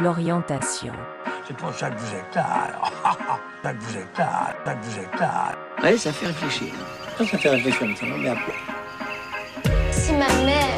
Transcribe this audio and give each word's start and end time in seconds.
L'orientation. 0.00 0.92
C'est 1.46 1.56
pour 1.56 1.74
ça 1.74 1.90
que 1.90 1.98
vous 1.98 2.14
êtes 2.14 2.34
là, 2.36 2.46
alors. 2.68 2.92
ça 3.64 3.72
que 3.72 3.82
vous 3.82 3.96
êtes 3.96 4.18
là, 4.18 4.54
ça 4.64 4.74
que 4.74 4.84
vous 4.84 4.98
êtes 4.98 5.20
là. 5.20 5.52
Ouais, 5.82 5.96
ça 5.98 6.12
fait 6.12 6.26
réfléchir. 6.26 6.72
Ça, 7.18 7.24
ça 7.26 7.38
fait 7.38 7.48
réfléchir, 7.48 7.88
mais 7.88 7.96
ça 7.96 8.06
bien. 8.06 8.36
Si 9.90 10.12
ma 10.12 10.28
mère, 10.44 10.68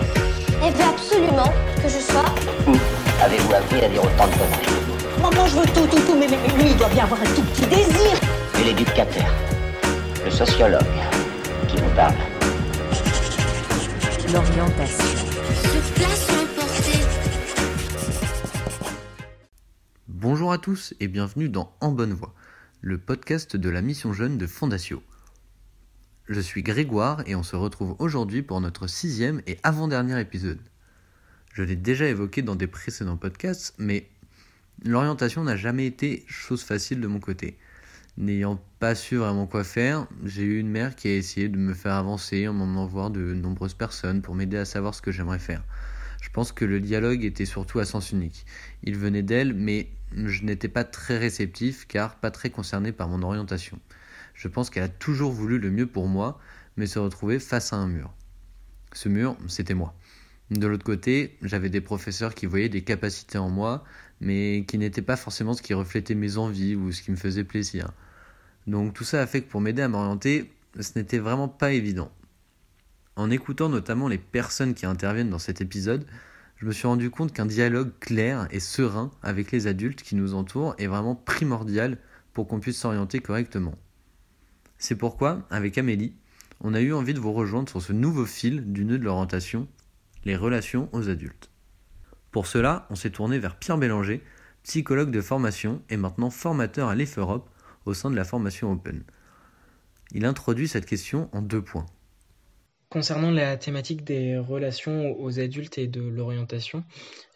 elle 0.64 0.72
veut 0.72 0.84
absolument 0.84 1.52
que 1.76 1.88
je 1.88 1.98
sois 1.98 2.24
Avez-vous 3.22 3.52
appris 3.52 3.84
à 3.84 3.88
dire 3.88 4.02
autant 4.02 4.26
de 4.26 4.32
conneries? 4.32 5.20
Maman, 5.20 5.46
je 5.48 5.56
veux 5.56 5.66
tout, 5.66 5.86
tout, 5.86 6.00
tout, 6.00 6.16
mais, 6.18 6.26
mais 6.26 6.62
lui, 6.62 6.70
il 6.70 6.76
doit 6.78 6.88
bien 6.88 7.04
avoir 7.04 7.20
un 7.20 7.34
tout 7.34 7.42
petit 7.42 7.66
désir. 7.66 8.16
Et 8.58 8.64
l'éducateur, 8.64 9.28
le 10.24 10.30
sociologue, 10.30 10.80
qui 11.68 11.76
vous 11.76 11.90
parle. 11.94 12.14
L'orientation. 14.32 15.04
Sur 15.62 15.82
place 15.94 16.49
Bonjour 20.22 20.52
à 20.52 20.58
tous 20.58 20.92
et 21.00 21.08
bienvenue 21.08 21.48
dans 21.48 21.74
En 21.80 21.92
Bonne 21.92 22.12
Voie, 22.12 22.34
le 22.82 22.98
podcast 22.98 23.56
de 23.56 23.70
la 23.70 23.80
mission 23.80 24.12
jeune 24.12 24.36
de 24.36 24.46
Fondatio. 24.46 25.02
Je 26.28 26.40
suis 26.40 26.62
Grégoire 26.62 27.22
et 27.24 27.34
on 27.34 27.42
se 27.42 27.56
retrouve 27.56 27.96
aujourd'hui 27.98 28.42
pour 28.42 28.60
notre 28.60 28.86
sixième 28.86 29.40
et 29.46 29.56
avant-dernier 29.62 30.20
épisode. 30.20 30.60
Je 31.54 31.62
l'ai 31.62 31.74
déjà 31.74 32.04
évoqué 32.04 32.42
dans 32.42 32.54
des 32.54 32.66
précédents 32.66 33.16
podcasts, 33.16 33.74
mais 33.78 34.10
l'orientation 34.84 35.42
n'a 35.42 35.56
jamais 35.56 35.86
été 35.86 36.26
chose 36.28 36.64
facile 36.64 37.00
de 37.00 37.06
mon 37.06 37.18
côté. 37.18 37.56
N'ayant 38.18 38.62
pas 38.78 38.94
su 38.94 39.16
vraiment 39.16 39.46
quoi 39.46 39.64
faire, 39.64 40.06
j'ai 40.22 40.42
eu 40.42 40.58
une 40.58 40.68
mère 40.68 40.96
qui 40.96 41.08
a 41.08 41.16
essayé 41.16 41.48
de 41.48 41.56
me 41.56 41.72
faire 41.72 41.94
avancer 41.94 42.46
en 42.46 42.52
m'emmenant 42.52 42.84
voir 42.84 43.08
de 43.08 43.32
nombreuses 43.32 43.72
personnes 43.72 44.20
pour 44.20 44.34
m'aider 44.34 44.58
à 44.58 44.66
savoir 44.66 44.94
ce 44.94 45.00
que 45.00 45.12
j'aimerais 45.12 45.38
faire. 45.38 45.64
Je 46.30 46.34
pense 46.34 46.52
que 46.52 46.64
le 46.64 46.78
dialogue 46.78 47.24
était 47.24 47.44
surtout 47.44 47.80
à 47.80 47.84
sens 47.84 48.12
unique. 48.12 48.46
Il 48.84 48.96
venait 48.96 49.24
d'elle, 49.24 49.52
mais 49.52 49.88
je 50.14 50.44
n'étais 50.44 50.68
pas 50.68 50.84
très 50.84 51.18
réceptif 51.18 51.88
car 51.88 52.14
pas 52.14 52.30
très 52.30 52.50
concerné 52.50 52.92
par 52.92 53.08
mon 53.08 53.20
orientation. 53.22 53.80
Je 54.34 54.46
pense 54.46 54.70
qu'elle 54.70 54.84
a 54.84 54.88
toujours 54.88 55.32
voulu 55.32 55.58
le 55.58 55.72
mieux 55.72 55.88
pour 55.88 56.06
moi, 56.06 56.38
mais 56.76 56.86
se 56.86 57.00
retrouvait 57.00 57.40
face 57.40 57.72
à 57.72 57.76
un 57.78 57.88
mur. 57.88 58.14
Ce 58.92 59.08
mur, 59.08 59.36
c'était 59.48 59.74
moi. 59.74 59.92
De 60.52 60.68
l'autre 60.68 60.84
côté, 60.84 61.36
j'avais 61.42 61.68
des 61.68 61.80
professeurs 61.80 62.36
qui 62.36 62.46
voyaient 62.46 62.68
des 62.68 62.82
capacités 62.82 63.38
en 63.38 63.50
moi, 63.50 63.82
mais 64.20 64.64
qui 64.68 64.78
n'étaient 64.78 65.02
pas 65.02 65.16
forcément 65.16 65.54
ce 65.54 65.62
qui 65.62 65.74
reflétait 65.74 66.14
mes 66.14 66.36
envies 66.36 66.76
ou 66.76 66.92
ce 66.92 67.02
qui 67.02 67.10
me 67.10 67.16
faisait 67.16 67.42
plaisir. 67.42 67.90
Donc 68.68 68.94
tout 68.94 69.04
ça 69.04 69.20
a 69.20 69.26
fait 69.26 69.42
que 69.42 69.50
pour 69.50 69.60
m'aider 69.60 69.82
à 69.82 69.88
m'orienter, 69.88 70.52
ce 70.78 70.96
n'était 70.96 71.18
vraiment 71.18 71.48
pas 71.48 71.72
évident. 71.72 72.12
En 73.16 73.30
écoutant 73.30 73.68
notamment 73.68 74.08
les 74.08 74.18
personnes 74.18 74.74
qui 74.74 74.86
interviennent 74.86 75.30
dans 75.30 75.38
cet 75.38 75.60
épisode, 75.60 76.06
je 76.56 76.66
me 76.66 76.72
suis 76.72 76.86
rendu 76.86 77.10
compte 77.10 77.32
qu'un 77.32 77.46
dialogue 77.46 77.92
clair 78.00 78.46
et 78.50 78.60
serein 78.60 79.10
avec 79.22 79.50
les 79.50 79.66
adultes 79.66 80.02
qui 80.02 80.14
nous 80.14 80.34
entourent 80.34 80.74
est 80.78 80.86
vraiment 80.86 81.14
primordial 81.14 81.98
pour 82.32 82.46
qu'on 82.46 82.60
puisse 82.60 82.78
s'orienter 82.78 83.20
correctement. 83.20 83.74
C'est 84.78 84.96
pourquoi, 84.96 85.46
avec 85.50 85.78
Amélie, 85.78 86.14
on 86.60 86.74
a 86.74 86.80
eu 86.80 86.92
envie 86.92 87.14
de 87.14 87.20
vous 87.20 87.32
rejoindre 87.32 87.68
sur 87.68 87.80
ce 87.80 87.92
nouveau 87.92 88.26
fil 88.26 88.72
du 88.72 88.84
nœud 88.84 88.98
de 88.98 89.04
l'orientation, 89.04 89.68
les 90.24 90.36
relations 90.36 90.88
aux 90.92 91.08
adultes. 91.08 91.50
Pour 92.30 92.46
cela, 92.46 92.86
on 92.90 92.94
s'est 92.94 93.10
tourné 93.10 93.38
vers 93.38 93.56
Pierre 93.56 93.78
Bélanger, 93.78 94.22
psychologue 94.62 95.10
de 95.10 95.20
formation 95.20 95.82
et 95.88 95.96
maintenant 95.96 96.30
formateur 96.30 96.88
à 96.88 96.94
l'EF 96.94 97.18
Europe 97.18 97.48
au 97.86 97.94
sein 97.94 98.10
de 98.10 98.16
la 98.16 98.24
formation 98.24 98.70
Open. 98.70 99.02
Il 100.12 100.24
introduit 100.24 100.68
cette 100.68 100.86
question 100.86 101.30
en 101.32 101.40
deux 101.40 101.62
points. 101.62 101.86
Concernant 102.92 103.30
la 103.30 103.56
thématique 103.56 104.02
des 104.02 104.36
relations 104.36 105.16
aux 105.20 105.38
adultes 105.38 105.78
et 105.78 105.86
de 105.86 106.00
l'orientation, 106.00 106.82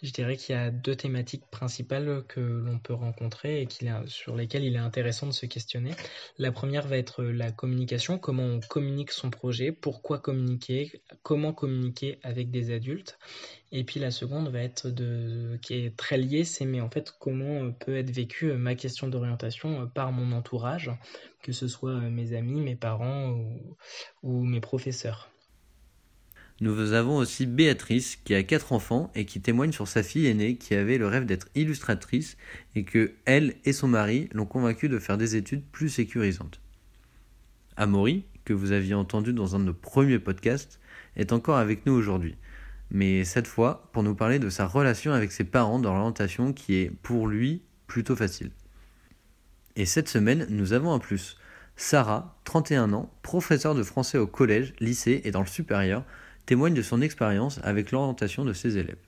je 0.03 0.11
dirais 0.11 0.37
qu'il 0.37 0.53
y 0.53 0.59
a 0.59 0.73
deux 0.73 0.97
thématiques 0.97 1.45
principales 1.49 2.25
que 2.27 2.41
l'on 2.41 2.81
peut 2.81 2.93
rencontrer 2.93 3.63
et 3.63 3.69
sur 4.09 4.35
lesquelles 4.35 4.65
il 4.65 4.75
est 4.75 4.81
intéressant 4.81 5.29
de 5.29 5.33
se 5.33 5.47
questionner. 5.47 5.93
La 6.39 6.51
première 6.51 6.89
va 6.89 6.97
être 6.97 7.23
la 7.23 7.53
communication, 7.53 8.19
comment 8.19 8.43
on 8.43 8.59
communique 8.59 9.13
son 9.13 9.31
projet, 9.31 9.71
pourquoi 9.71 10.19
communiquer, 10.19 10.91
comment 11.23 11.53
communiquer 11.53 12.19
avec 12.25 12.51
des 12.51 12.75
adultes. 12.75 13.17
Et 13.71 13.85
puis 13.85 14.01
la 14.01 14.11
seconde 14.11 14.49
va 14.49 14.59
être 14.61 14.93
qui 15.63 15.75
est 15.75 15.97
très 15.97 16.19
liée, 16.19 16.43
c'est 16.43 16.65
mais 16.65 16.81
en 16.81 16.91
fait 16.91 17.15
comment 17.21 17.71
peut 17.71 17.97
être 17.97 18.11
vécue 18.11 18.53
ma 18.55 18.75
question 18.75 19.07
d'orientation 19.07 19.87
par 19.87 20.11
mon 20.11 20.33
entourage, 20.33 20.91
que 21.45 21.53
ce 21.53 21.69
soit 21.69 21.95
mes 22.01 22.35
amis, 22.35 22.61
mes 22.61 22.75
parents 22.75 23.39
ou 24.25 24.45
mes 24.45 24.61
professeurs. 24.61 25.31
Nous 26.61 26.93
avons 26.93 27.17
aussi 27.17 27.47
Béatrice 27.47 28.17
qui 28.17 28.35
a 28.35 28.45
quatre 28.45 28.73
enfants 28.73 29.11
et 29.17 29.25
qui 29.25 29.41
témoigne 29.41 29.73
sur 29.73 29.89
sa 29.89 30.05
fille 30.05 30.27
aînée 30.27 30.57
qui 30.57 30.75
avait 30.75 30.99
le 30.99 31.09
rêve 31.09 31.27
d'être 31.27 31.49
illustratrice 31.57 32.37
et 32.77 32.85
que 32.85 33.13
elle 33.25 33.57
et 33.65 33.73
son 33.73 33.89
mari 33.89 34.29
l'ont 34.33 34.47
convaincue 34.47 34.89
de 34.89 35.01
faire 35.01 35.19
des 35.19 35.35
études 35.35 35.65
plus 35.73 35.89
sécurisantes. 35.89 36.61
Amaury, 37.77 38.25
que 38.45 38.53
vous 38.53 38.71
aviez 38.71 38.95
entendu 38.95 39.33
dans 39.33 39.57
un 39.57 39.59
de 39.59 39.65
nos 39.65 39.75
premiers 39.75 40.21
podcasts, 40.21 40.79
est 41.17 41.33
encore 41.33 41.57
avec 41.57 41.87
nous 41.87 41.93
aujourd'hui, 41.93 42.37
mais 42.91 43.25
cette 43.25 43.49
fois 43.49 43.91
pour 43.93 44.05
nous 44.05 44.15
parler 44.15 44.39
de 44.39 44.49
sa 44.49 44.67
relation 44.67 45.13
avec 45.13 45.33
ses 45.33 45.45
parents 45.45 45.81
dans 45.81 45.93
l'orientation 45.93 46.53
qui 46.53 46.77
est 46.77 46.91
pour 47.03 47.27
lui 47.27 47.63
plutôt 47.89 48.15
facile. 48.15 48.53
Et 49.75 49.87
cette 49.87 50.09
semaine, 50.09 50.47
nous 50.51 50.73
avons 50.73 50.93
un 50.93 51.01
plus. 51.01 51.37
Sarah, 51.77 52.39
31 52.45 52.93
ans, 52.93 53.13
professeure 53.23 53.75
de 53.75 53.83
français 53.83 54.19
au 54.19 54.29
collège, 54.29 54.73
lycée 54.79 55.23
et 55.25 55.33
dans 55.33 55.41
le 55.41 55.49
supérieur, 55.49 56.05
témoigne 56.47 56.75
de 56.75 56.83
son 56.83 57.01
expérience 57.01 57.61
avec 57.63 57.91
l'orientation 57.91 58.45
de 58.45 58.53
ses 58.53 58.79
élèves. 58.79 58.99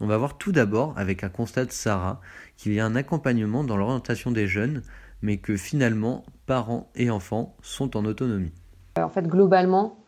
On 0.00 0.06
va 0.06 0.16
voir 0.16 0.38
tout 0.38 0.50
d'abord, 0.50 0.94
avec 0.96 1.24
un 1.24 1.28
constat 1.28 1.66
de 1.66 1.72
Sarah, 1.72 2.20
qu'il 2.56 2.72
y 2.72 2.80
a 2.80 2.86
un 2.86 2.96
accompagnement 2.96 3.64
dans 3.64 3.76
l'orientation 3.76 4.30
des 4.30 4.46
jeunes, 4.46 4.82
mais 5.20 5.36
que 5.36 5.56
finalement, 5.56 6.24
parents 6.46 6.88
et 6.94 7.10
enfants 7.10 7.54
sont 7.60 7.96
en 7.98 8.06
autonomie. 8.06 8.52
Euh, 8.98 9.02
En 9.02 9.10
fait, 9.10 9.26
globalement, 9.26 9.98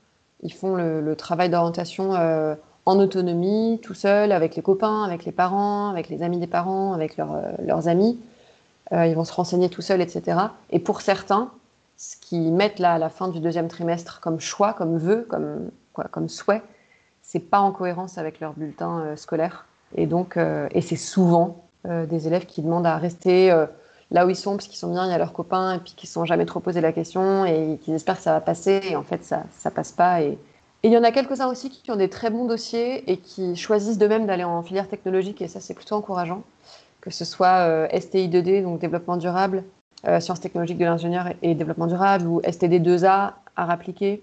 ils 0.42 0.52
font 0.52 0.76
le, 0.76 1.14
travail 1.14 1.50
d'orientation 1.50 2.14
euh, 2.14 2.54
en 2.86 2.98
autonomie, 2.98 3.80
tout 3.82 3.92
seul, 3.92 4.32
avec 4.32 4.56
les 4.56 4.62
copains, 4.62 5.04
avec 5.04 5.26
les 5.26 5.32
parents, 5.32 5.90
avec 5.90 6.08
les 6.08 6.22
amis 6.22 6.38
des 6.38 6.46
parents, 6.46 6.94
avec 6.94 7.18
leurs, 7.18 7.34
euh, 7.34 7.52
leurs 7.64 7.88
amis. 7.88 8.18
Ils 8.94 9.14
vont 9.14 9.24
se 9.24 9.32
renseigner 9.32 9.70
tout 9.70 9.80
seuls, 9.80 10.02
etc. 10.02 10.36
Et 10.68 10.78
pour 10.78 11.00
certains, 11.00 11.50
ce 11.96 12.14
qu'ils 12.18 12.52
mettent 12.52 12.78
là 12.78 12.92
à 12.92 12.98
la 12.98 13.08
fin 13.08 13.28
du 13.28 13.40
deuxième 13.40 13.68
trimestre 13.68 14.20
comme 14.20 14.38
choix, 14.38 14.74
comme 14.74 14.98
vœu, 14.98 15.24
comme, 15.30 15.70
comme 16.10 16.28
souhait, 16.28 16.62
c'est 17.22 17.40
pas 17.40 17.60
en 17.60 17.72
cohérence 17.72 18.18
avec 18.18 18.40
leur 18.40 18.52
bulletin 18.52 19.00
euh, 19.00 19.16
scolaire. 19.16 19.66
Et 19.94 20.06
donc, 20.06 20.36
euh, 20.36 20.68
et 20.72 20.80
c'est 20.80 20.96
souvent 20.96 21.64
euh, 21.86 22.06
des 22.06 22.26
élèves 22.26 22.46
qui 22.46 22.62
demandent 22.62 22.86
à 22.86 22.96
rester 22.96 23.54
là 24.10 24.26
où 24.26 24.30
ils 24.30 24.36
sont 24.36 24.56
parce 24.56 24.68
qu'ils 24.68 24.78
sont 24.78 24.92
bien, 24.92 25.06
il 25.06 25.10
y 25.10 25.14
a 25.14 25.18
leurs 25.18 25.32
copains 25.32 25.74
et 25.74 25.78
puis 25.78 25.94
qu'ils 25.94 26.08
ne 26.08 26.12
sont 26.12 26.24
jamais 26.26 26.44
trop 26.44 26.60
posé 26.60 26.80
la 26.80 26.92
question 26.92 27.46
et 27.46 27.78
qu'ils 27.82 27.94
espèrent 27.94 28.16
que 28.16 28.22
ça 28.22 28.32
va 28.32 28.40
passer 28.40 28.80
et 28.90 28.96
en 28.96 29.02
fait 29.02 29.24
ça 29.24 29.44
ça 29.52 29.70
passe 29.70 29.90
pas 29.90 30.20
et 30.20 30.38
il 30.82 30.92
y 30.92 30.98
en 30.98 31.02
a 31.02 31.12
quelques-uns 31.12 31.46
aussi 31.46 31.70
qui 31.70 31.90
ont 31.90 31.96
des 31.96 32.10
très 32.10 32.28
bons 32.28 32.44
dossiers 32.44 33.10
et 33.10 33.16
qui 33.16 33.56
choisissent 33.56 33.96
d'eux-mêmes 33.96 34.26
d'aller 34.26 34.44
en 34.44 34.62
filière 34.62 34.86
technologique 34.86 35.40
et 35.40 35.48
ça 35.48 35.60
c'est 35.60 35.72
plutôt 35.72 35.94
encourageant 35.94 36.42
que 37.00 37.08
ce 37.08 37.24
soit 37.24 37.66
euh, 37.66 37.88
STI 37.98 38.28
2D 38.28 38.62
donc 38.62 38.80
développement 38.80 39.16
durable, 39.16 39.64
sciences 40.20 40.40
technologiques 40.40 40.78
de 40.78 40.84
l'ingénieur 40.84 41.28
et, 41.40 41.54
développement 41.54 41.86
durable 41.86 42.26
ou 42.26 42.42
STD 42.42 42.80
2A 42.80 43.32
art 43.56 43.70
appliqué 43.70 44.22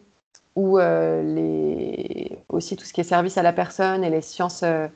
ou 0.56 0.80
euh, 0.80 1.22
les 1.22 2.40
aussi 2.50 2.76
tout 2.76 2.86
ce 2.86 2.94
qui 2.94 3.02
est 3.02 3.06
service 3.06 3.38
à 3.38 3.44
la 3.44 3.54
personne 3.54 4.04
et 4.04 4.10
les 4.10 4.22
sciences 4.22 4.64
euh, 4.64 4.88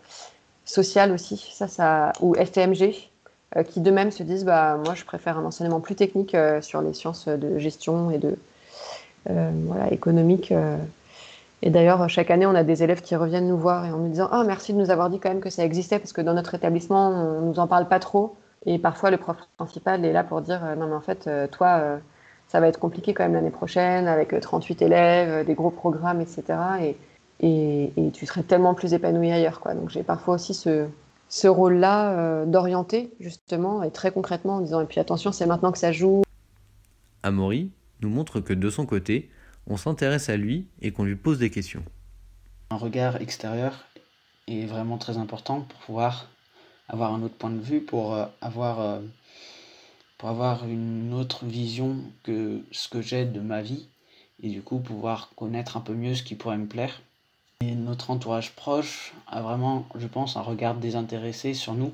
sociales 0.66 1.12
aussi 1.12 1.38
ça 1.54 1.68
ça 1.68 2.12
ou 2.22 2.36
STMG 2.36 3.10
euh, 3.56 3.64
qui 3.64 3.80
d'eux-mêmes 3.80 4.12
se 4.12 4.24
disent 4.24 4.46
bah 4.46 4.78
moi 4.84 4.96
je 4.96 5.06
préfère 5.06 5.38
un 5.38 5.46
enseignement 5.46 5.80
plus 5.80 5.96
technique 5.96 6.36
euh, 6.36 6.62
sur 6.62 6.82
les 6.82 6.94
sciences 6.94 7.28
de 7.28 7.60
gestion 7.60 8.12
et 8.12 8.18
de 8.18 8.36
voilà 9.26 9.90
économique 9.94 10.54
et 11.62 11.70
d'ailleurs 11.70 12.10
chaque 12.10 12.30
année 12.30 12.46
on 12.46 12.56
a 12.56 12.66
des 12.66 12.84
élèves 12.84 13.02
qui 13.02 13.16
reviennent 13.16 13.48
nous 13.48 13.58
voir 13.58 13.86
et 13.86 13.92
en 13.92 13.98
nous 13.98 14.10
disant 14.10 14.28
ah 14.34 14.44
merci 14.46 14.74
de 14.74 14.78
nous 14.78 14.90
avoir 14.90 15.10
dit 15.10 15.18
quand 15.18 15.30
même 15.30 15.40
que 15.40 15.50
ça 15.50 15.64
existait 15.64 15.98
parce 15.98 16.12
que 16.12 16.20
dans 16.20 16.34
notre 16.34 16.56
établissement 16.56 17.08
on 17.08 17.40
nous 17.40 17.58
en 17.60 17.68
parle 17.68 17.88
pas 17.88 18.00
trop. 18.00 18.36
Et 18.66 18.80
parfois 18.80 19.12
le 19.12 19.18
prof 19.18 19.38
principal 19.56 20.04
est 20.04 20.12
là 20.12 20.26
pour 20.26 20.42
dire 20.42 20.60
non 20.78 20.88
mais 20.88 20.96
en 20.96 21.00
fait 21.00 21.30
toi 21.52 22.00
ça 22.54 22.60
va 22.60 22.68
être 22.68 22.80
compliqué 22.80 23.16
quand 23.16 23.24
même 23.24 23.34
l'année 23.34 23.50
prochaine 23.50 24.08
avec 24.08 24.32
euh, 24.32 24.40
38 24.40 24.84
élèves 24.84 25.30
euh, 25.30 25.44
des 25.44 25.56
gros 25.56 25.72
programmes 25.72 26.22
etc 26.22 26.44
et, 26.84 26.98
et, 27.40 27.92
et 27.98 28.12
tu 28.12 28.28
serais 28.28 28.44
tellement 28.44 28.76
plus 28.76 28.94
épanoui 28.94 29.32
ailleurs 29.32 29.60
quoi. 29.60 29.74
Donc 29.74 29.90
j'ai 29.90 30.04
parfois 30.04 30.36
aussi 30.36 30.54
ce 30.54 30.88
ce 31.30 31.48
rôle-là 31.48 32.12
euh, 32.12 32.46
d'orienter 32.46 33.12
justement 33.20 33.82
et 33.82 33.90
très 33.90 34.12
concrètement 34.12 34.58
en 34.58 34.62
disant 34.62 34.82
et 34.82 34.86
puis 34.86 35.00
attention 35.00 35.32
c'est 35.32 35.48
maintenant 35.48 35.72
que 35.72 35.80
ça 35.80 35.92
joue. 35.92 36.22
Amaury 37.24 37.72
nous 38.02 38.10
montre 38.10 38.40
que 38.40 38.54
de 38.54 38.70
son 38.70 38.86
côté, 38.86 39.32
on 39.66 39.76
s'intéresse 39.76 40.30
à 40.30 40.38
lui 40.38 40.68
et 40.84 40.92
qu'on 40.92 41.06
lui 41.06 41.16
pose 41.16 41.40
des 41.40 41.50
questions. 41.50 41.84
Un 42.70 42.76
regard 42.76 43.20
extérieur 43.20 43.86
est 44.48 44.66
vraiment 44.68 45.00
très 45.00 45.18
important 45.18 45.62
pour 45.62 45.80
pouvoir 45.80 46.30
avoir 46.88 47.14
un 47.14 47.24
autre 47.24 47.36
point 47.36 47.50
de 47.50 47.60
vue, 47.60 47.82
pour 47.82 48.14
euh, 48.14 48.26
avoir, 48.42 48.80
euh, 48.80 49.00
avoir 50.30 50.68
une 50.68 51.14
autre 51.14 51.46
vision 51.46 51.98
que 52.24 52.62
ce 52.72 52.88
que 52.88 53.02
j'ai 53.02 53.26
de 53.26 53.40
ma 53.40 53.62
vie 53.62 53.88
et 54.42 54.50
du 54.50 54.62
coup 54.62 54.80
pouvoir 54.80 55.32
connaître 55.36 55.78
un 55.78 55.82
peu 55.82 55.94
mieux 55.94 56.16
ce 56.16 56.24
qui 56.24 56.36
pourrait 56.36 56.58
me 56.58 56.68
plaire. 56.68 57.02
Et 57.62 57.76
notre 57.76 58.10
entourage 58.12 58.52
proche 58.52 59.14
a 59.28 59.42
vraiment, 59.42 59.88
je 59.96 60.08
pense, 60.08 60.36
un 60.36 60.42
regard 60.42 60.76
désintéressé 60.76 61.54
sur 61.54 61.74
nous, 61.74 61.94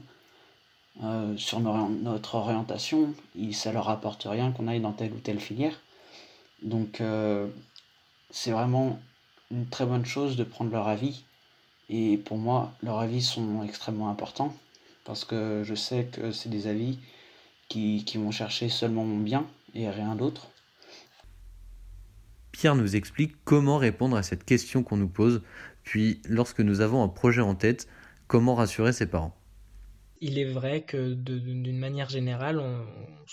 euh, 1.03 1.37
sur 1.37 1.59
notre 1.59 2.35
orientation. 2.35 3.13
Et 3.39 3.53
ça 3.53 3.71
leur 3.71 3.89
apporte 3.89 4.23
rien 4.27 4.51
qu'on 4.51 4.67
aille 4.67 4.79
dans 4.79 4.93
telle 4.93 5.13
ou 5.13 5.19
telle 5.19 5.39
filière. 5.39 5.79
Donc 6.63 7.01
euh, 7.01 7.47
c'est 8.31 8.51
vraiment 8.51 8.99
une 9.51 9.67
très 9.67 9.85
bonne 9.85 10.05
chose 10.05 10.35
de 10.35 10.43
prendre 10.43 10.71
leur 10.71 10.87
avis. 10.87 11.23
Et 11.89 12.17
pour 12.17 12.37
moi, 12.37 12.73
leurs 12.83 12.99
avis 12.99 13.21
sont 13.21 13.63
extrêmement 13.63 14.09
importants 14.09 14.55
parce 15.05 15.25
que 15.25 15.63
je 15.63 15.75
sais 15.75 16.05
que 16.05 16.31
c'est 16.31 16.49
des 16.49 16.67
avis 16.67 16.99
qui, 17.69 18.03
vont 18.15 18.31
chercher 18.31 18.67
seulement 18.67 19.05
mon 19.05 19.19
bien 19.19 19.47
et 19.73 19.89
rien 19.89 20.15
d'autre. 20.15 20.49
Pierre 22.51 22.75
nous 22.75 22.95
explique 22.95 23.35
comment 23.45 23.77
répondre 23.77 24.17
à 24.17 24.23
cette 24.23 24.43
question 24.43 24.83
qu'on 24.83 24.97
nous 24.97 25.07
pose, 25.07 25.41
puis 25.83 26.21
lorsque 26.27 26.59
nous 26.59 26.81
avons 26.81 27.03
un 27.03 27.07
projet 27.07 27.41
en 27.41 27.55
tête, 27.55 27.87
comment 28.27 28.55
rassurer 28.55 28.91
ses 28.91 29.05
parents 29.05 29.38
il 30.21 30.37
est 30.39 30.45
vrai 30.45 30.83
que 30.83 31.13
d'une 31.13 31.77
manière 31.77 32.09
générale, 32.09 32.61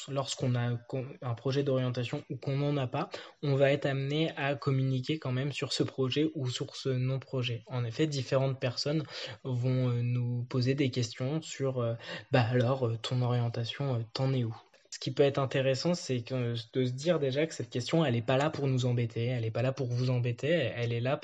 lorsqu'on 0.08 0.54
a 0.54 0.76
un 1.22 1.34
projet 1.34 1.62
d'orientation 1.62 2.24
ou 2.30 2.36
qu'on 2.36 2.56
n'en 2.56 2.76
a 2.76 2.86
pas, 2.86 3.08
on 3.42 3.54
va 3.56 3.72
être 3.72 3.86
amené 3.86 4.30
à 4.36 4.54
communiquer 4.54 5.18
quand 5.18 5.32
même 5.32 5.52
sur 5.52 5.72
ce 5.72 5.82
projet 5.82 6.30
ou 6.34 6.48
sur 6.48 6.76
ce 6.76 6.88
non-projet. 6.88 7.64
En 7.66 7.84
effet, 7.84 8.06
différentes 8.06 8.60
personnes 8.60 9.02
vont 9.44 9.90
euh, 9.90 10.02
nous 10.02 10.44
poser 10.44 10.74
des 10.74 10.90
questions 10.90 11.40
sur 11.42 11.80
euh, 11.80 11.94
bah 12.32 12.42
alors 12.42 12.86
euh, 12.86 12.96
ton 12.98 13.22
orientation, 13.22 14.04
t'en 14.12 14.32
es 14.32 14.44
où? 14.44 14.54
Ce 14.96 14.98
qui 14.98 15.10
peut 15.10 15.24
être 15.24 15.36
intéressant, 15.38 15.92
c'est 15.92 16.24
de 16.32 16.54
se 16.56 16.90
dire 16.90 17.18
déjà 17.18 17.46
que 17.46 17.52
cette 17.52 17.68
question, 17.68 18.02
elle 18.02 18.14
n'est 18.14 18.22
pas 18.22 18.38
là 18.38 18.48
pour 18.48 18.66
nous 18.66 18.86
embêter, 18.86 19.26
elle 19.26 19.42
n'est 19.42 19.50
pas 19.50 19.60
là 19.60 19.70
pour 19.70 19.88
vous 19.88 20.08
embêter, 20.08 20.48
elle 20.48 20.90
est 20.90 21.00
là, 21.00 21.20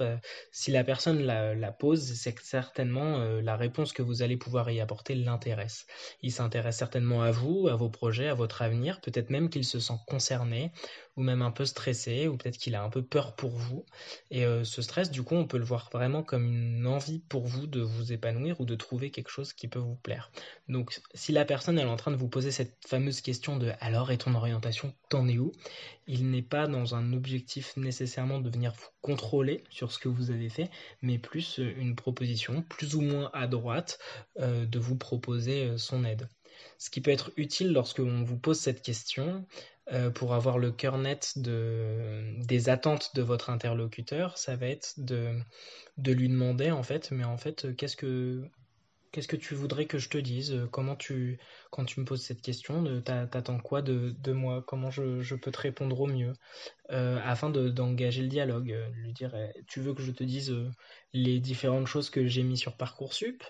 si 0.51 0.71
la 0.73 0.85
personne 0.85 1.23
la, 1.23 1.73
pose, 1.73 2.03
c'est 2.03 2.35
que 2.35 2.45
certainement 2.45 3.21
euh, 3.21 3.41
la 3.41 3.57
réponse 3.57 3.95
que 3.95 4.03
vous 4.03 4.21
allez 4.21 4.37
pouvoir 4.37 4.71
y 4.71 4.79
apporter 4.79 5.15
l'intéresse. 5.15 5.87
Il 6.21 6.33
s'intéresse 6.33 6.77
certainement 6.77 7.23
à 7.23 7.31
vous, 7.31 7.67
à 7.69 7.75
vos 7.75 7.89
projets, 7.89 8.29
à 8.29 8.35
votre 8.35 8.61
avenir, 8.61 9.01
peut-être 9.01 9.31
même 9.31 9.49
qu'il 9.49 9.65
se 9.65 9.81
sent 9.81 9.97
concerné 10.07 10.71
ou 11.17 11.23
même 11.23 11.43
un 11.43 11.50
peu 11.50 11.64
stressé, 11.64 12.29
ou 12.29 12.37
peut-être 12.37 12.56
qu'il 12.56 12.75
a 12.75 12.82
un 12.82 12.88
peu 12.88 13.03
peur 13.03 13.35
pour 13.35 13.50
vous. 13.50 13.85
Et 14.31 14.47
euh, 14.47 14.64
ce 14.64 14.81
stress, 14.82 15.11
du 15.11 15.23
coup, 15.23 15.35
on 15.35 15.47
peut 15.47 15.59
le 15.59 15.64
voir 15.64 15.91
vraiment 15.93 16.23
comme 16.23 16.47
une 16.47 16.87
envie 16.87 17.20
pour 17.20 17.47
vous 17.47 17.67
de 17.67 17.81
vous 17.81 18.12
épanouir 18.12 18.61
ou 18.61 18.64
de 18.64 18.75
trouver 18.75 19.11
quelque 19.11 19.29
chose 19.31 19.53
qui 19.53 19.69
peut 19.69 19.79
vous 19.79 19.97
plaire. 19.97 20.31
Donc, 20.69 21.00
si 21.14 21.32
la 21.32 21.44
personne 21.44 21.79
est 21.79 21.85
en 21.85 21.97
train 21.97 22.11
de 22.11 22.17
vous 22.17 22.29
poser 22.29 22.50
cette 22.50 22.76
fameuse 22.87 23.20
question 23.20 23.56
de 23.56 23.73
alors 23.81 24.11
et 24.11 24.19
ton 24.19 24.35
orientation, 24.35 24.94
t'en 25.09 25.29
es 25.29 25.38
où? 25.38 25.53
Il 26.06 26.31
n'est 26.31 26.43
pas 26.43 26.67
dans 26.67 26.94
un 26.94 27.12
objectif 27.12 27.76
nécessairement 27.76 28.41
de 28.41 28.50
venir 28.50 28.73
vous 28.73 28.88
contrôler 29.03 29.65
sur 29.70 29.93
ce 29.93 29.99
que 29.99 30.08
vous 30.08 30.31
avez 30.31 30.49
fait, 30.49 30.70
mais 31.03 31.19
plus 31.19 31.58
euh, 31.58 31.75
une 31.76 31.94
proposition, 31.94 32.62
plus 32.62 32.94
ou 32.94 33.03
moins 33.03 33.31
à 33.35 33.47
droite, 33.47 33.99
euh, 34.41 34.65
de 34.65 34.79
vous 34.79 34.97
proposer 34.97 35.76
son 35.76 36.05
aide. 36.05 36.29
Ce 36.79 36.91
qui 36.91 37.00
peut 37.00 37.11
être 37.11 37.32
utile 37.37 37.73
lorsque 37.73 37.99
l'on 37.99 38.25
vous 38.25 38.38
pose 38.38 38.58
cette 38.58 38.82
question, 38.82 39.47
euh, 39.90 40.11
pour 40.11 40.34
avoir 40.34 40.58
le 40.58 40.70
cœur 40.70 40.99
net 40.99 41.32
de, 41.38 42.37
des 42.46 42.69
attentes 42.69 43.14
de 43.14 43.23
votre 43.23 43.50
interlocuteur, 43.50 44.38
ça 44.38 44.56
va 44.56 44.69
être 44.69 44.94
de, 44.99 45.38
de 45.96 46.12
lui 46.12 46.29
demander 46.29 46.70
en 46.70 46.82
fait, 46.82 47.11
mais 47.11 47.25
en 47.25 47.37
fait, 47.37 47.75
qu'est-ce 47.76 47.96
que 47.96 48.49
qu'est-ce 49.12 49.29
que 49.29 49.37
tu 49.37 49.55
voudrais 49.55 49.87
que 49.87 49.99
je 49.99 50.09
te 50.09 50.19
dise? 50.19 50.67
Comment 50.73 50.97
tu, 50.97 51.38
quand 51.70 51.85
tu 51.85 52.00
me 52.00 52.05
poses 52.05 52.23
cette 52.23 52.43
question, 52.43 53.00
t'attends 53.03 53.61
quoi 53.61 53.82
de, 53.82 54.14
de, 54.19 54.32
moi? 54.32 54.64
Comment 54.67 54.91
je, 54.91 55.20
je, 55.20 55.35
peux 55.35 55.53
te 55.53 55.61
répondre 55.61 56.00
au 56.00 56.06
mieux? 56.06 56.32
Euh, 56.91 57.20
Afin 57.23 57.50
d'engager 57.50 58.23
le 58.23 58.29
dialogue, 58.29 58.73
euh, 58.73 58.88
lui 58.94 59.12
dire 59.12 59.35
Tu 59.69 59.81
veux 59.81 59.94
que 59.94 60.03
je 60.03 60.11
te 60.11 60.25
dise 60.25 60.55
les 61.12 61.38
différentes 61.41 61.87
choses 61.87 62.11
que 62.11 62.26
j'ai 62.26 62.43
mis 62.43 62.56
sur 62.56 62.76
Parcoursup? 62.76 63.44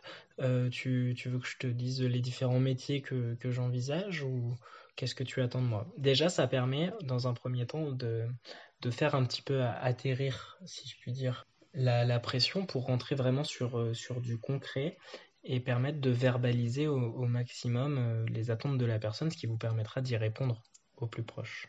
Tu, 0.71 1.15
tu 1.17 1.29
veux 1.29 1.39
que 1.39 1.47
je 1.47 1.57
te 1.57 1.67
dise 1.69 2.03
les 2.03 2.21
différents 2.21 2.61
métiers 2.61 3.01
que, 3.01 3.35
que 3.37 3.51
j'envisage 3.51 4.23
ou 4.23 4.57
Qu'est-ce 4.97 5.15
que 5.15 5.25
tu 5.25 5.41
attends 5.41 5.63
de 5.63 5.67
moi? 5.67 5.87
Déjà, 5.97 6.29
ça 6.29 6.47
permet, 6.47 6.93
dans 7.03 7.27
un 7.27 7.33
premier 7.33 7.67
temps, 7.67 7.93
de, 7.93 8.27
de 8.83 8.91
faire 8.91 9.15
un 9.15 9.25
petit 9.25 9.43
peu 9.43 9.63
atterrir, 9.63 10.59
si 10.67 10.89
je 10.89 10.97
puis 11.01 11.13
dire, 11.13 11.47
la, 11.73 12.05
la 12.05 12.21
pression 12.21 12.67
pour 12.67 12.87
rentrer 12.87 13.15
vraiment 13.15 13.45
sur, 13.45 13.79
euh, 13.79 13.95
sur 13.95 14.21
du 14.21 14.39
concret 14.39 14.99
et 15.45 15.61
permettre 15.61 16.01
de 16.01 16.11
verbaliser 16.11 16.87
au, 16.87 16.99
au 16.99 17.27
maximum 17.27 17.99
euh, 17.99 18.25
les 18.29 18.51
attentes 18.51 18.79
de 18.79 18.87
la 18.87 18.99
personne, 18.99 19.31
ce 19.31 19.37
qui 19.37 19.47
vous 19.47 19.59
permettra 19.59 20.01
d'y 20.01 20.17
répondre 20.17 20.63
au 20.97 21.07
plus 21.07 21.25
proche. 21.25 21.69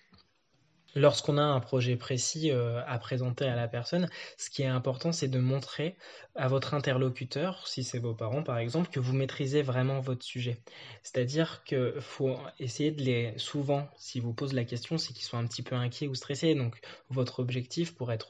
Lorsqu'on 0.95 1.39
a 1.39 1.41
un 1.41 1.59
projet 1.59 1.95
précis 1.95 2.51
euh, 2.51 2.83
à 2.85 2.99
présenter 2.99 3.45
à 3.45 3.55
la 3.55 3.67
personne, 3.67 4.07
ce 4.37 4.51
qui 4.51 4.61
est 4.61 4.67
important, 4.67 5.11
c'est 5.11 5.27
de 5.27 5.39
montrer 5.39 5.95
à 6.35 6.47
votre 6.47 6.75
interlocuteur, 6.75 7.67
si 7.67 7.83
c'est 7.83 7.97
vos 7.97 8.13
parents 8.13 8.43
par 8.43 8.59
exemple, 8.59 8.91
que 8.91 8.99
vous 8.99 9.13
maîtrisez 9.13 9.63
vraiment 9.63 10.01
votre 10.01 10.23
sujet. 10.23 10.61
C'est-à-dire 11.01 11.63
qu'il 11.63 11.99
faut 11.99 12.37
essayer 12.59 12.91
de 12.91 13.01
les... 13.01 13.33
Souvent, 13.37 13.89
si 13.97 14.19
vous 14.19 14.33
posez 14.33 14.55
la 14.55 14.65
question, 14.65 14.99
c'est 14.99 15.13
qu'ils 15.13 15.25
sont 15.25 15.37
un 15.37 15.47
petit 15.47 15.63
peu 15.63 15.75
inquiets 15.75 16.07
ou 16.07 16.13
stressés. 16.13 16.53
Donc, 16.53 16.79
votre 17.09 17.39
objectif 17.39 17.95
pour 17.95 18.11
être... 18.11 18.29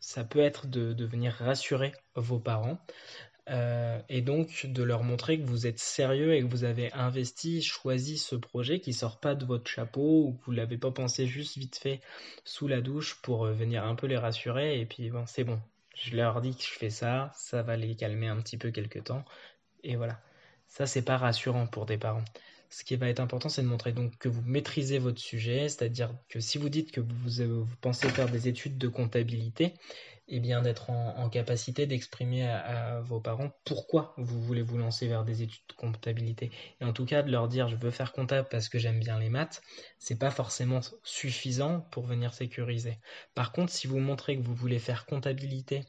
Ça 0.00 0.24
peut 0.24 0.40
être 0.40 0.66
de 0.66 1.04
venir 1.06 1.32
rassurer 1.32 1.92
vos 2.16 2.38
parents. 2.38 2.78
Euh, 3.48 4.00
et 4.08 4.22
donc 4.22 4.66
de 4.66 4.84
leur 4.84 5.02
montrer 5.02 5.40
que 5.40 5.44
vous 5.44 5.66
êtes 5.66 5.80
sérieux 5.80 6.34
et 6.34 6.42
que 6.42 6.46
vous 6.46 6.62
avez 6.62 6.92
investi, 6.92 7.60
choisi 7.60 8.16
ce 8.16 8.36
projet 8.36 8.78
qui 8.78 8.92
sort 8.92 9.18
pas 9.18 9.34
de 9.34 9.44
votre 9.44 9.68
chapeau 9.68 10.26
ou 10.26 10.32
que 10.34 10.44
vous 10.44 10.52
l'avez 10.52 10.78
pas 10.78 10.92
pensé 10.92 11.26
juste 11.26 11.58
vite 11.58 11.76
fait 11.76 12.00
sous 12.44 12.68
la 12.68 12.80
douche 12.80 13.20
pour 13.20 13.46
euh, 13.46 13.52
venir 13.52 13.84
un 13.84 13.96
peu 13.96 14.06
les 14.06 14.16
rassurer 14.16 14.80
et 14.80 14.86
puis 14.86 15.10
c'est 15.26 15.42
bon, 15.42 15.60
je 15.96 16.16
leur 16.16 16.40
dis 16.40 16.54
que 16.54 16.62
je 16.62 16.70
fais 16.70 16.90
ça, 16.90 17.32
ça 17.34 17.62
va 17.62 17.76
les 17.76 17.96
calmer 17.96 18.28
un 18.28 18.40
petit 18.40 18.58
peu 18.58 18.70
quelque 18.70 19.00
temps 19.00 19.24
et 19.82 19.96
voilà. 19.96 20.20
Ça 20.68 20.86
c'est 20.86 21.02
pas 21.02 21.18
rassurant 21.18 21.66
pour 21.66 21.84
des 21.86 21.98
parents. 21.98 22.24
Ce 22.70 22.84
qui 22.84 22.96
va 22.96 23.08
être 23.08 23.20
important, 23.20 23.50
c'est 23.50 23.60
de 23.60 23.66
montrer 23.66 23.92
donc 23.92 24.16
que 24.18 24.30
vous 24.30 24.40
maîtrisez 24.42 24.98
votre 24.98 25.20
sujet, 25.20 25.68
c'est-à-dire 25.68 26.14
que 26.30 26.40
si 26.40 26.56
vous 26.56 26.70
dites 26.70 26.90
que 26.90 27.02
vous, 27.02 27.66
vous 27.66 27.76
pensez 27.82 28.08
faire 28.08 28.30
des 28.30 28.48
études 28.48 28.78
de 28.78 28.88
comptabilité, 28.88 29.74
et 30.32 30.40
bien 30.40 30.62
d'être 30.62 30.88
en, 30.88 31.28
capacité 31.28 31.86
d'exprimer 31.86 32.48
à, 32.48 33.00
vos 33.02 33.20
parents 33.20 33.52
pourquoi 33.64 34.14
vous 34.16 34.42
voulez 34.42 34.62
vous 34.62 34.78
lancer 34.78 35.06
vers 35.06 35.24
des 35.24 35.42
études 35.42 35.62
de 35.68 35.74
comptabilité. 35.74 36.50
Et 36.80 36.84
en 36.84 36.94
tout 36.94 37.04
cas, 37.04 37.22
de 37.22 37.30
leur 37.30 37.48
dire 37.48 37.68
je 37.68 37.76
veux 37.76 37.90
faire 37.90 38.12
comptable 38.12 38.48
parce 38.50 38.70
que 38.70 38.78
j'aime 38.78 38.98
bien 38.98 39.18
les 39.18 39.28
maths, 39.28 39.60
c'est 39.98 40.18
pas 40.18 40.30
forcément 40.30 40.80
suffisant 41.04 41.80
pour 41.90 42.06
venir 42.06 42.32
sécuriser. 42.32 42.98
Par 43.34 43.52
contre, 43.52 43.72
si 43.72 43.86
vous 43.86 43.98
montrez 43.98 44.38
que 44.38 44.42
vous 44.42 44.54
voulez 44.54 44.78
faire 44.78 45.04
comptabilité 45.04 45.84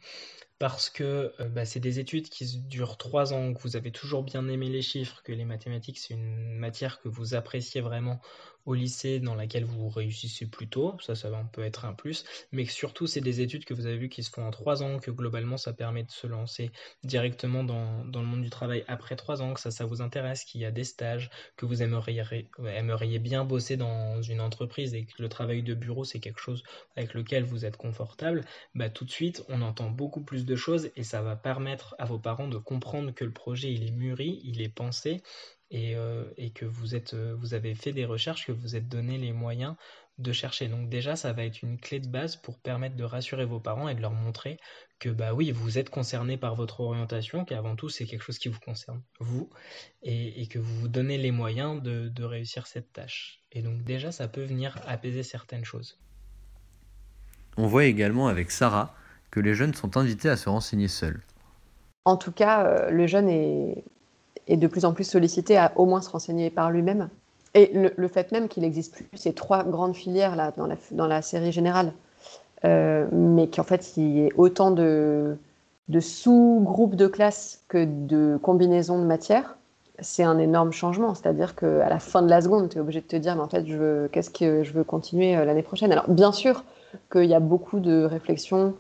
parce 0.59 0.89
que 0.89 1.33
euh, 1.39 1.49
bah, 1.49 1.65
c'est 1.65 1.79
des 1.79 1.99
études 1.99 2.29
qui 2.29 2.59
durent 2.59 2.97
trois 2.97 3.33
ans, 3.33 3.53
que 3.53 3.61
vous 3.61 3.75
avez 3.75 3.91
toujours 3.91 4.23
bien 4.23 4.47
aimé 4.47 4.69
les 4.69 4.81
chiffres, 4.81 5.21
que 5.23 5.31
les 5.31 5.45
mathématiques 5.45 5.99
c'est 5.99 6.13
une 6.13 6.57
matière 6.57 7.01
que 7.01 7.09
vous 7.09 7.33
appréciez 7.33 7.81
vraiment 7.81 8.21
au 8.65 8.73
lycée 8.73 9.19
dans 9.19 9.35
laquelle 9.35 9.65
vous 9.65 9.89
réussissez 9.89 10.45
plutôt, 10.49 10.97
ça, 10.99 11.15
ça 11.15 11.29
peut 11.51 11.63
être 11.63 11.85
un 11.85 11.93
plus, 11.93 12.23
mais 12.51 12.65
surtout 12.65 13.07
c'est 13.07 13.21
des 13.21 13.41
études 13.41 13.65
que 13.65 13.73
vous 13.73 13.85
avez 13.85 13.97
vues 13.97 14.09
qui 14.09 14.23
se 14.23 14.29
font 14.31 14.45
en 14.45 14.51
trois 14.51 14.83
ans, 14.83 14.99
que 14.99 15.11
globalement 15.11 15.57
ça 15.57 15.73
permet 15.73 16.03
de 16.03 16.11
se 16.11 16.27
lancer 16.27 16.71
directement 17.03 17.63
dans, 17.63 18.05
dans 18.05 18.21
le 18.21 18.27
monde 18.27 18.41
du 18.41 18.49
travail 18.49 18.83
après 18.87 19.15
trois 19.15 19.41
ans, 19.41 19.53
que 19.53 19.59
ça, 19.59 19.71
ça 19.71 19.85
vous 19.85 20.01
intéresse, 20.01 20.43
qu'il 20.45 20.61
y 20.61 20.65
a 20.65 20.71
des 20.71 20.83
stages, 20.83 21.29
que 21.57 21.65
vous 21.65 21.81
aimeriez, 21.83 22.23
aimeriez 22.65 23.19
bien 23.19 23.43
bosser 23.45 23.77
dans 23.77 24.21
une 24.21 24.41
entreprise 24.41 24.93
et 24.93 25.05
que 25.05 25.21
le 25.21 25.29
travail 25.29 25.63
de 25.63 25.73
bureau 25.73 26.03
c'est 26.03 26.19
quelque 26.19 26.39
chose 26.39 26.63
avec 26.95 27.13
lequel 27.13 27.43
vous 27.43 27.65
êtes 27.65 27.77
confortable, 27.77 28.45
bah 28.75 28.89
tout 28.89 29.05
de 29.05 29.11
suite 29.11 29.43
on 29.49 29.61
entend 29.61 29.89
beaucoup 29.89 30.23
plus 30.23 30.45
de 30.45 30.55
choses 30.55 30.89
et 30.95 31.03
ça 31.03 31.21
va 31.21 31.35
permettre 31.35 31.95
à 31.99 32.05
vos 32.05 32.19
parents 32.19 32.47
de 32.47 32.57
comprendre 32.57 33.11
que 33.13 33.25
le 33.25 33.33
projet 33.33 33.71
il 33.73 33.87
est 33.87 33.91
mûri, 33.91 34.41
il 34.43 34.61
est 34.61 34.69
pensé 34.69 35.21
euh, 35.73 36.25
et, 36.37 36.51
que 36.51 36.65
vous, 36.65 36.95
êtes, 36.95 37.13
euh, 37.13 37.35
vous 37.39 37.53
avez 37.53 37.73
fait 37.73 37.93
des 37.93 38.05
recherches, 38.05 38.45
que 38.45 38.51
vous 38.51 38.75
êtes 38.75 38.87
donné 38.87 39.17
les 39.17 39.33
moyens 39.33 39.75
de 40.19 40.31
chercher. 40.31 40.67
Donc 40.67 40.89
déjà, 40.89 41.15
ça 41.15 41.33
va 41.33 41.43
être 41.43 41.63
une 41.63 41.79
clé 41.79 41.99
de 41.99 42.07
base 42.07 42.35
pour 42.35 42.59
permettre 42.59 42.95
de 42.95 43.03
rassurer 43.03 43.45
vos 43.45 43.59
parents 43.59 43.89
et 43.89 43.95
de 43.95 44.01
leur 44.01 44.11
montrer 44.11 44.59
que 44.99 45.09
bah 45.09 45.33
oui, 45.33 45.51
vous 45.51 45.79
êtes 45.79 45.89
concerné 45.89 46.37
par 46.37 46.55
votre 46.55 46.81
orientation, 46.81 47.43
qu'avant 47.43 47.75
tout 47.75 47.89
c'est 47.89 48.05
quelque 48.05 48.21
chose 48.21 48.37
qui 48.37 48.49
vous 48.49 48.59
concerne, 48.59 49.01
vous, 49.19 49.49
et, 50.03 50.47
que 50.47 50.59
vous 50.59 50.81
vous 50.81 50.87
donnez 50.87 51.17
les 51.17 51.31
moyens 51.31 51.81
de, 51.81 52.07
de 52.07 52.23
réussir 52.23 52.67
cette 52.67 52.93
tâche. 52.93 53.41
Et 53.51 53.61
donc 53.63 53.83
déjà, 53.83 54.11
ça 54.11 54.27
peut 54.27 54.43
venir 54.43 54.79
apaiser 54.85 55.23
certaines 55.23 55.65
choses. 55.65 55.99
On 57.57 57.67
voit 57.67 57.85
également 57.85 58.27
avec 58.27 58.51
Sarah 58.51 58.95
que 59.31 59.39
les 59.39 59.55
jeunes 59.55 59.73
sont 59.73 59.97
invités 59.97 60.29
à 60.29 60.37
se 60.37 60.47
renseigner 60.47 60.87
seuls. 60.87 61.21
En 62.05 62.17
tout 62.17 62.31
cas, 62.31 62.65
euh, 62.65 62.89
le 62.91 63.07
jeune 63.07 63.29
est 63.29 63.83
est 64.47 64.57
de 64.57 64.67
plus 64.67 64.85
en 64.85 64.93
plus 64.93 65.03
sollicité 65.03 65.57
à 65.57 65.71
au 65.75 65.85
moins 65.85 66.01
se 66.01 66.09
renseigner 66.09 66.49
par 66.49 66.71
lui-même. 66.71 67.09
Et 67.55 67.71
le, 67.73 68.07
fait 68.07 68.31
même 68.31 68.47
qu'il 68.47 68.63
n'existe 68.63 68.95
plus 68.95 69.07
ces 69.13 69.33
trois 69.33 69.63
grandes 69.63 69.95
filières 69.95 70.35
là, 70.35 70.51
dans, 70.57 70.65
la, 70.65 70.75
dans 70.91 71.05
la 71.05 71.21
série 71.21 71.51
générale, 71.51 71.93
euh, 72.65 73.05
mais 73.11 73.47
qu'en 73.47 73.63
fait 73.63 73.95
il 73.95 74.09
y 74.09 74.25
ait 74.25 74.31
autant 74.37 74.71
de, 74.71 75.37
de 75.89 75.99
sous-groupes 75.99 76.95
de 76.95 77.07
classes 77.07 77.61
que 77.67 77.85
de 77.85 78.39
combinaisons 78.41 78.97
de 78.97 79.05
matières, 79.05 79.55
c'est 79.99 80.23
un 80.23 80.39
énorme 80.39 80.71
changement. 80.71 81.13
C'est-à-dire 81.13 81.55
qu'à 81.55 81.89
la 81.89 81.99
fin 81.99 82.21
de 82.21 82.29
la 82.29 82.41
seconde, 82.41 82.69
tu 82.69 82.77
es 82.77 82.81
obligé 82.81 83.01
de 83.01 83.05
te 83.05 83.15
dire, 83.15 83.35
mais 83.35 83.41
en 83.41 83.49
fait, 83.49 83.63
qu'est-ce 84.11 84.29
que 84.29 84.63
je 84.63 84.73
veux 84.73 84.83
continuer 84.83 85.35
euh, 85.35 85.45
l'année 85.45 85.61
prochaine? 85.61 85.91
Alors, 85.91 86.09
bien 86.09 86.31
sûr 86.31 86.63
qu'il 87.11 87.25
y 87.25 87.33
a 87.33 87.39
beaucoup 87.39 87.79
de 87.79 88.03
réflexions 88.03 88.73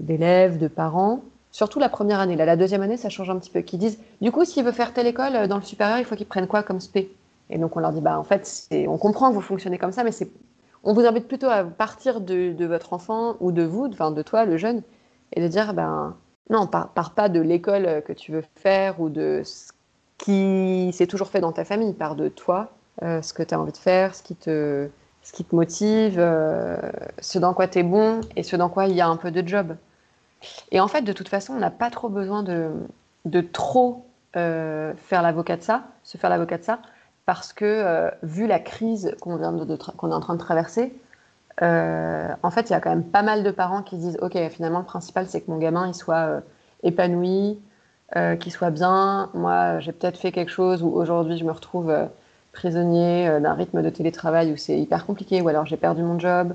d'élèves, 0.00 0.58
de 0.58 0.68
parents, 0.68 1.22
Surtout 1.52 1.78
la 1.78 1.88
première 1.88 2.20
année. 2.20 2.36
Là, 2.36 2.44
la 2.44 2.56
deuxième 2.56 2.82
année, 2.82 2.96
ça 2.96 3.08
change 3.08 3.30
un 3.30 3.38
petit 3.38 3.50
peu. 3.50 3.60
Qui 3.60 3.78
disent, 3.78 3.98
du 4.20 4.30
coup, 4.30 4.44
s'il 4.44 4.64
veut 4.64 4.72
faire 4.72 4.92
telle 4.92 5.06
école 5.06 5.34
euh, 5.34 5.46
dans 5.46 5.56
le 5.56 5.62
supérieur, 5.62 5.98
il 5.98 6.04
faut 6.04 6.14
qu'il 6.14 6.26
prenne 6.26 6.46
quoi 6.46 6.62
comme 6.62 6.80
spé? 6.80 7.12
Et 7.50 7.58
donc, 7.58 7.76
on 7.76 7.80
leur 7.80 7.92
dit, 7.92 8.00
bah, 8.00 8.18
en 8.18 8.24
fait, 8.24 8.68
on 8.86 8.98
comprend 8.98 9.30
que 9.30 9.34
vous 9.34 9.40
fonctionnez 9.40 9.78
comme 9.78 9.92
ça, 9.92 10.04
mais 10.04 10.10
on 10.84 10.92
vous 10.92 11.04
invite 11.04 11.26
plutôt 11.26 11.48
à 11.48 11.64
partir 11.64 12.20
de, 12.20 12.64
votre 12.64 12.92
enfant 12.92 13.36
ou 13.40 13.50
de 13.50 13.62
vous, 13.62 13.86
enfin, 13.86 14.12
de 14.12 14.22
toi, 14.22 14.44
le 14.44 14.56
jeune, 14.56 14.82
et 15.32 15.42
de 15.42 15.48
dire, 15.48 15.74
ben, 15.74 16.16
non, 16.48 16.68
pars, 16.68 16.90
pars 16.90 17.10
pas 17.12 17.28
de 17.28 17.40
l'école 17.40 18.02
que 18.06 18.12
tu 18.12 18.30
veux 18.30 18.44
faire 18.56 19.00
ou 19.00 19.08
de 19.08 19.42
ce 19.44 19.72
qui 20.18 20.92
s'est 20.92 21.06
toujours 21.06 21.28
fait 21.28 21.40
dans 21.40 21.52
ta 21.52 21.64
famille, 21.64 21.92
part 21.92 22.14
de 22.14 22.28
toi, 22.28 22.70
euh, 23.02 23.22
ce 23.22 23.32
que 23.32 23.42
tu 23.42 23.54
as 23.54 23.60
envie 23.60 23.72
de 23.72 23.78
faire, 23.78 24.14
ce 24.14 24.22
qui 24.22 24.36
te, 24.36 24.88
ce 25.22 25.32
qui 25.32 25.44
te 25.44 25.54
motive, 25.54 26.16
euh, 26.18 26.76
ce 27.20 27.38
dans 27.38 27.54
quoi 27.54 27.66
tu 27.66 27.78
es 27.78 27.82
bon 27.82 28.20
et 28.36 28.42
ce 28.42 28.56
dans 28.56 28.68
quoi 28.68 28.86
il 28.86 28.94
y 28.94 29.00
a 29.00 29.08
un 29.08 29.16
peu 29.16 29.30
de 29.30 29.46
job. 29.46 29.76
Et 30.70 30.80
en 30.80 30.88
fait, 30.88 31.02
de 31.02 31.12
toute 31.12 31.28
façon, 31.28 31.54
on 31.54 31.58
n'a 31.58 31.70
pas 31.70 31.90
trop 31.90 32.08
besoin 32.08 32.42
de, 32.42 32.70
de 33.24 33.40
trop 33.40 34.06
euh, 34.36 34.92
faire 34.96 35.22
l'avocat 35.22 35.56
de 35.56 35.62
ça, 35.62 35.84
se 36.04 36.18
faire 36.18 36.30
l'avocat 36.30 36.58
de 36.58 36.62
ça, 36.62 36.80
parce 37.26 37.52
que 37.52 37.64
euh, 37.64 38.10
vu 38.22 38.46
la 38.46 38.58
crise 38.58 39.14
qu'on 39.20 39.38
qu'on 39.38 40.10
est 40.10 40.14
en 40.14 40.20
train 40.20 40.34
de 40.34 40.38
traverser, 40.38 40.94
euh, 41.62 42.28
en 42.42 42.50
fait, 42.50 42.70
il 42.70 42.72
y 42.72 42.76
a 42.76 42.80
quand 42.80 42.90
même 42.90 43.04
pas 43.04 43.22
mal 43.22 43.42
de 43.42 43.50
parents 43.50 43.82
qui 43.82 43.96
se 43.96 44.00
disent, 44.00 44.18
ok, 44.22 44.38
finalement, 44.50 44.78
le 44.78 44.84
principal, 44.84 45.26
c'est 45.26 45.40
que 45.40 45.50
mon 45.50 45.58
gamin, 45.58 45.88
il 45.88 45.94
soit 45.94 46.42
épanoui, 46.82 47.58
qu'il 48.40 48.52
soit 48.52 48.70
bien. 48.70 49.30
Moi, 49.34 49.80
j'ai 49.80 49.92
peut-être 49.92 50.16
fait 50.18 50.32
quelque 50.32 50.50
chose 50.50 50.82
où 50.82 50.88
aujourd'hui, 50.88 51.36
je 51.36 51.44
me 51.44 51.52
retrouve 51.52 51.94
prisonnier 52.52 53.38
d'un 53.40 53.54
rythme 53.54 53.82
de 53.82 53.90
télétravail 53.90 54.52
où 54.52 54.56
c'est 54.56 54.78
hyper 54.78 55.06
compliqué, 55.06 55.42
ou 55.42 55.48
alors 55.48 55.66
j'ai 55.66 55.76
perdu 55.76 56.02
mon 56.02 56.18
job. 56.18 56.54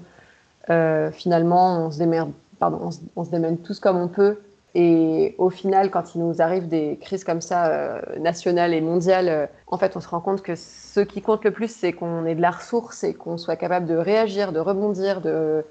finalement, 1.14 1.86
on 1.86 1.92
se 1.92 2.00
démerde 2.00 2.32
on 2.62 2.92
se, 2.92 3.30
démène 3.30 3.58
tous 3.58 3.80
comme 3.80 3.98
on 3.98 4.08
peut. 4.08 4.38
Et 4.78 5.36
au 5.38 5.50
final, 5.50 5.90
quand 5.90 6.16
il 6.16 6.22
nous 6.22 6.42
arrive 6.42 6.68
des 6.68 6.98
crises 7.00 7.24
comme 7.24 7.40
ça, 7.40 7.68
euh, 7.68 8.02
nationales 8.20 8.74
et 8.74 8.82
mondiales, 8.82 9.30
euh, 9.30 9.48
en 9.68 9.78
fait, 9.78 9.96
on 9.96 10.02
se 10.02 10.10
rend 10.10 10.20
compte 10.20 10.42
que 10.42 10.56
ce 10.56 11.00
qui 11.00 11.22
compte 11.22 11.46
le 11.46 11.52
plus, 11.52 11.74
c'est 11.74 11.94
qu'on 11.94 12.26
ait 12.26 12.36
de 12.36 12.42
la 12.42 12.52
ressource 12.52 13.06
et 13.06 13.14
qu'on 13.14 13.38
soit 13.38 13.56
capable 13.56 13.86
de 13.86 13.96
réagir, 13.96 14.52
de 14.52 14.60
rebondir, 14.60 15.22
de, 15.22 15.64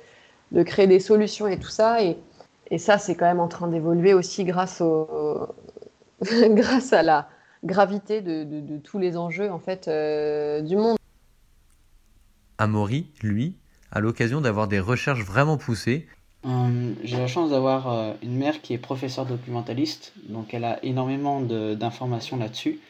créer 0.64 0.86
des 0.86 1.00
solutions 1.00 1.46
et 1.46 1.58
tout 1.58 1.68
ça. 1.68 2.02
Et, 2.02 2.16
ça, 2.78 2.98
c'est 2.98 3.14
quand 3.14 3.26
même 3.26 3.40
en 3.40 3.48
train 3.48 3.68
d'évoluer 3.68 4.14
aussi 4.14 4.44
grâce, 4.44 4.80
à 6.92 7.02
la 7.02 7.28
gravité 7.62 8.20
de, 8.20 8.78
tous 8.78 8.98
les 8.98 9.16
enjeux 9.16 9.50
en 9.50 9.58
fait, 9.58 9.88
euh, 9.88 10.60
du 10.60 10.76
monde. 10.76 10.96
Amaury, 12.58 13.10
lui, 13.22 13.56
a 13.90 14.00
l'occasion 14.00 14.40
d'avoir 14.40 14.68
des 14.68 14.80
recherches 14.80 15.24
vraiment 15.24 15.56
poussées 15.56 16.06
j'ai 17.02 17.16
la 17.16 17.26
chance 17.26 17.50
d'avoir 17.50 17.90
euh, 17.90 18.12
une 18.22 18.36
mère 18.36 18.60
qui 18.60 18.74
est 18.74 18.78
professeure 18.78 19.26
documentaliste, 19.26 20.12
donc 20.28 20.52
elle 20.52 20.64
a 20.64 20.78
énormément 20.84 21.40
d'informations 21.40 22.36
là-dessus 22.36 22.80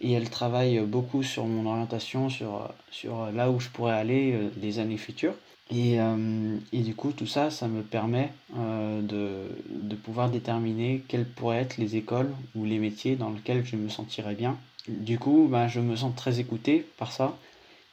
et 0.00 0.12
elle 0.12 0.30
travaille 0.30 0.80
beaucoup 0.80 1.22
sur 1.22 1.46
mon 1.46 1.68
orientation, 1.68 2.28
sur, 2.28 2.70
sur 2.90 3.30
là 3.32 3.50
où 3.50 3.58
je 3.60 3.68
pourrais 3.68 3.94
aller 3.94 4.32
euh, 4.32 4.48
des 4.56 4.78
années 4.78 4.96
futures. 4.96 5.34
Et, 5.70 6.00
euh, 6.00 6.56
et, 6.72 6.80
du 6.80 6.94
coup, 6.94 7.12
tout 7.12 7.26
ça, 7.26 7.50
ça 7.50 7.68
me 7.68 7.82
permet 7.82 8.30
euh, 8.56 9.02
de, 9.02 9.42
de 9.68 9.96
pouvoir 9.96 10.30
déterminer 10.30 11.02
quelles 11.08 11.26
pourraient 11.26 11.58
être 11.58 11.76
les 11.76 11.96
écoles 11.96 12.30
ou 12.54 12.64
les 12.64 12.78
métiers 12.78 13.16
dans 13.16 13.30
lesquels 13.30 13.66
je 13.66 13.76
me 13.76 13.90
sentirais 13.90 14.34
bien. 14.34 14.56
Du 14.86 15.18
coup, 15.18 15.46
ben, 15.50 15.68
je 15.68 15.80
me 15.80 15.94
sens 15.96 16.14
très 16.16 16.40
écouté 16.40 16.86
par 16.96 17.12
ça 17.12 17.36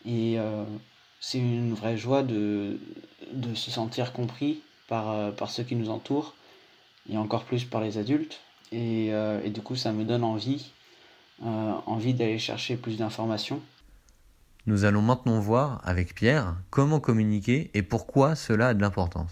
et 0.08 0.38
c'est 1.20 1.40
une 1.40 1.74
vraie 1.74 1.98
joie 1.98 2.24
de, 2.24 2.80
de 3.34 3.54
se 3.56 3.70
sentir 3.70 4.14
compris 4.14 4.62
par, 4.88 5.12
euh, 5.12 5.32
par 5.32 5.50
ceux 5.50 5.64
qui 5.64 5.76
nous 5.76 5.90
entourent 5.90 6.34
et 7.10 7.18
encore 7.18 7.44
plus 7.44 7.66
par 7.66 7.82
les 7.82 7.98
adultes. 7.98 8.42
Et, 8.72 9.14
euh, 9.14 9.42
et 9.44 9.50
du 9.50 9.62
coup, 9.62 9.76
ça 9.76 9.92
me 9.92 10.04
donne 10.04 10.24
envie, 10.24 10.72
euh, 11.44 11.74
envie 11.86 12.14
d'aller 12.14 12.40
chercher 12.40 12.78
plus 12.78 12.98
d'informations. 12.98 13.62
Nous 14.66 14.86
allons 14.86 15.02
maintenant 15.02 15.40
voir 15.40 15.80
avec 15.84 16.16
Pierre 16.16 16.56
comment 16.72 17.00
communiquer 17.00 17.70
et 17.74 17.84
pourquoi 17.84 18.36
cela 18.36 18.70
a 18.70 18.74
de 18.74 18.82
l'importance. 18.82 19.32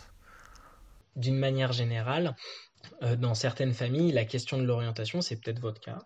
D'une 1.16 1.38
manière 1.38 1.74
générale, 1.74 2.36
dans 3.18 3.34
certaines 3.34 3.74
familles, 3.74 4.12
la 4.12 4.26
question 4.26 4.58
de 4.58 4.64
l'orientation, 4.64 5.22
c'est 5.22 5.38
peut-être 5.38 5.60
votre 5.60 5.82
cas, 5.82 6.00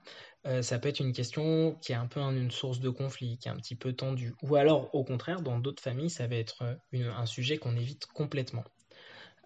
euh, 0.48 0.62
ça 0.62 0.80
peut 0.80 0.88
être 0.88 1.00
une 1.02 1.12
question 1.12 1.76
qui 1.82 1.92
est 1.92 1.96
un 1.96 2.08
peu 2.08 2.22
une 2.22 2.52
source 2.52 2.80
de 2.80 2.90
conflit, 2.90 3.38
qui 3.38 3.50
est 3.50 3.52
un 3.52 3.58
petit 3.58 3.76
peu 3.76 3.94
tendue. 3.94 4.34
Ou 4.44 4.56
alors, 4.56 4.94
au 4.96 5.04
contraire, 5.04 5.42
dans 5.42 5.60
d'autres 5.60 5.84
familles, 5.84 6.10
ça 6.10 6.28
va 6.28 6.36
être 6.36 6.78
une, 6.92 7.08
un 7.08 7.26
sujet 7.26 7.58
qu'on 7.58 7.76
évite 7.76 8.06
complètement. 8.08 8.64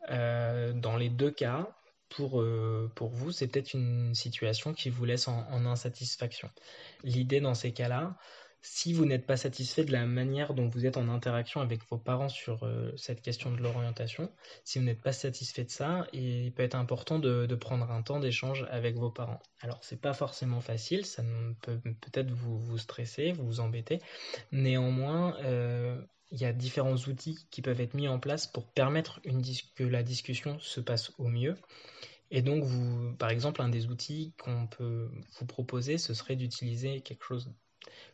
Euh, 0.09 0.73
dans 0.73 0.97
les 0.97 1.09
deux 1.09 1.31
cas, 1.31 1.69
pour, 2.09 2.41
euh, 2.41 2.91
pour 2.95 3.09
vous, 3.09 3.31
c'est 3.31 3.47
peut-être 3.47 3.73
une 3.73 4.13
situation 4.15 4.73
qui 4.73 4.89
vous 4.89 5.05
laisse 5.05 5.27
en, 5.27 5.65
insatisfaction. 5.65 6.49
L'idée 7.03 7.39
dans 7.39 7.53
ces 7.53 7.71
cas-là, 7.71 8.17
si 8.63 8.93
vous 8.93 9.05
n'êtes 9.05 9.25
pas 9.25 9.37
satisfait 9.37 9.85
de 9.85 9.91
la 9.91 10.05
manière 10.05 10.53
dont 10.53 10.67
vous 10.67 10.85
êtes 10.85 10.97
en 10.97 11.09
interaction 11.09 11.61
avec 11.61 11.81
vos 11.89 11.97
parents 11.97 12.29
sur 12.29 12.63
euh, 12.63 12.91
cette 12.95 13.21
question 13.21 13.51
de 13.51 13.57
l'orientation, 13.57 14.31
si 14.63 14.77
vous 14.77 14.85
n'êtes 14.85 15.01
pas 15.01 15.13
satisfait 15.13 15.63
de 15.63 15.71
ça, 15.71 16.05
il 16.13 16.51
peut 16.53 16.61
être 16.61 16.75
important 16.75 17.17
de, 17.17 17.47
prendre 17.55 17.89
un 17.89 18.03
temps 18.03 18.19
d'échange 18.19 18.67
avec 18.69 18.97
vos 18.97 19.09
parents. 19.09 19.41
Alors 19.61 19.79
c'est 19.81 19.99
pas 19.99 20.13
forcément 20.13 20.61
facile, 20.61 21.05
ça 21.05 21.23
peut 21.61 21.79
peut-être 21.79 22.29
vous, 22.29 22.59
vous 22.59 22.77
stresser, 22.77 23.31
vous, 23.31 23.45
vous 23.45 23.59
embêter. 23.61 23.99
Néanmoins, 24.51 25.37
il 26.31 26.39
y 26.39 26.45
a 26.45 26.53
différents 26.53 26.95
outils 26.95 27.45
qui 27.51 27.61
peuvent 27.61 27.81
être 27.81 27.93
mis 27.93 28.07
en 28.07 28.19
place 28.19 28.47
pour 28.47 28.65
permettre 28.67 29.19
une 29.23 29.41
que 29.75 29.83
la 29.83 30.03
discussion 30.03 30.59
se 30.59 30.79
passe 30.79 31.11
au 31.17 31.27
mieux. 31.27 31.57
Et 32.31 32.41
donc, 32.41 32.63
vous, 32.63 33.13
par 33.15 33.29
exemple, 33.29 33.61
un 33.61 33.67
des 33.67 33.87
outils 33.87 34.33
qu'on 34.41 34.65
peut 34.67 35.09
vous 35.37 35.45
proposer, 35.45 35.97
ce 35.97 36.13
serait 36.13 36.37
d'utiliser 36.37 37.01
quelque 37.01 37.25
chose 37.25 37.51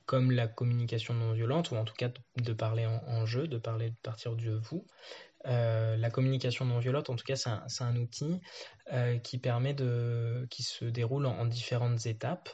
comme 0.06 0.32
la 0.32 0.48
communication 0.48 1.14
non 1.14 1.34
violente, 1.34 1.72
ou 1.72 1.76
en 1.76 1.86
tout 1.86 1.94
cas 1.94 2.10
de 2.38 2.54
parler 2.54 2.86
en, 2.86 3.26
jeu, 3.26 3.48
de 3.48 3.58
parler 3.58 3.92
de 3.92 3.96
partir 4.02 4.36
du 4.36 4.50
vous. 4.50 4.88
Euh, 5.46 5.96
la 5.98 6.10
communication 6.10 6.66
non 6.66 6.80
violente, 6.80 7.10
en 7.10 7.16
tout 7.16 7.26
cas, 7.26 7.36
c'est 7.36 7.84
un, 7.84 7.96
outil 7.98 8.42
euh, 8.92 9.20
qui 9.20 9.38
permet 9.38 9.74
de, 9.74 10.48
qui 10.50 10.64
se 10.64 10.86
déroule 10.86 11.26
en 11.28 11.46
différentes 11.46 12.06
étapes 12.06 12.50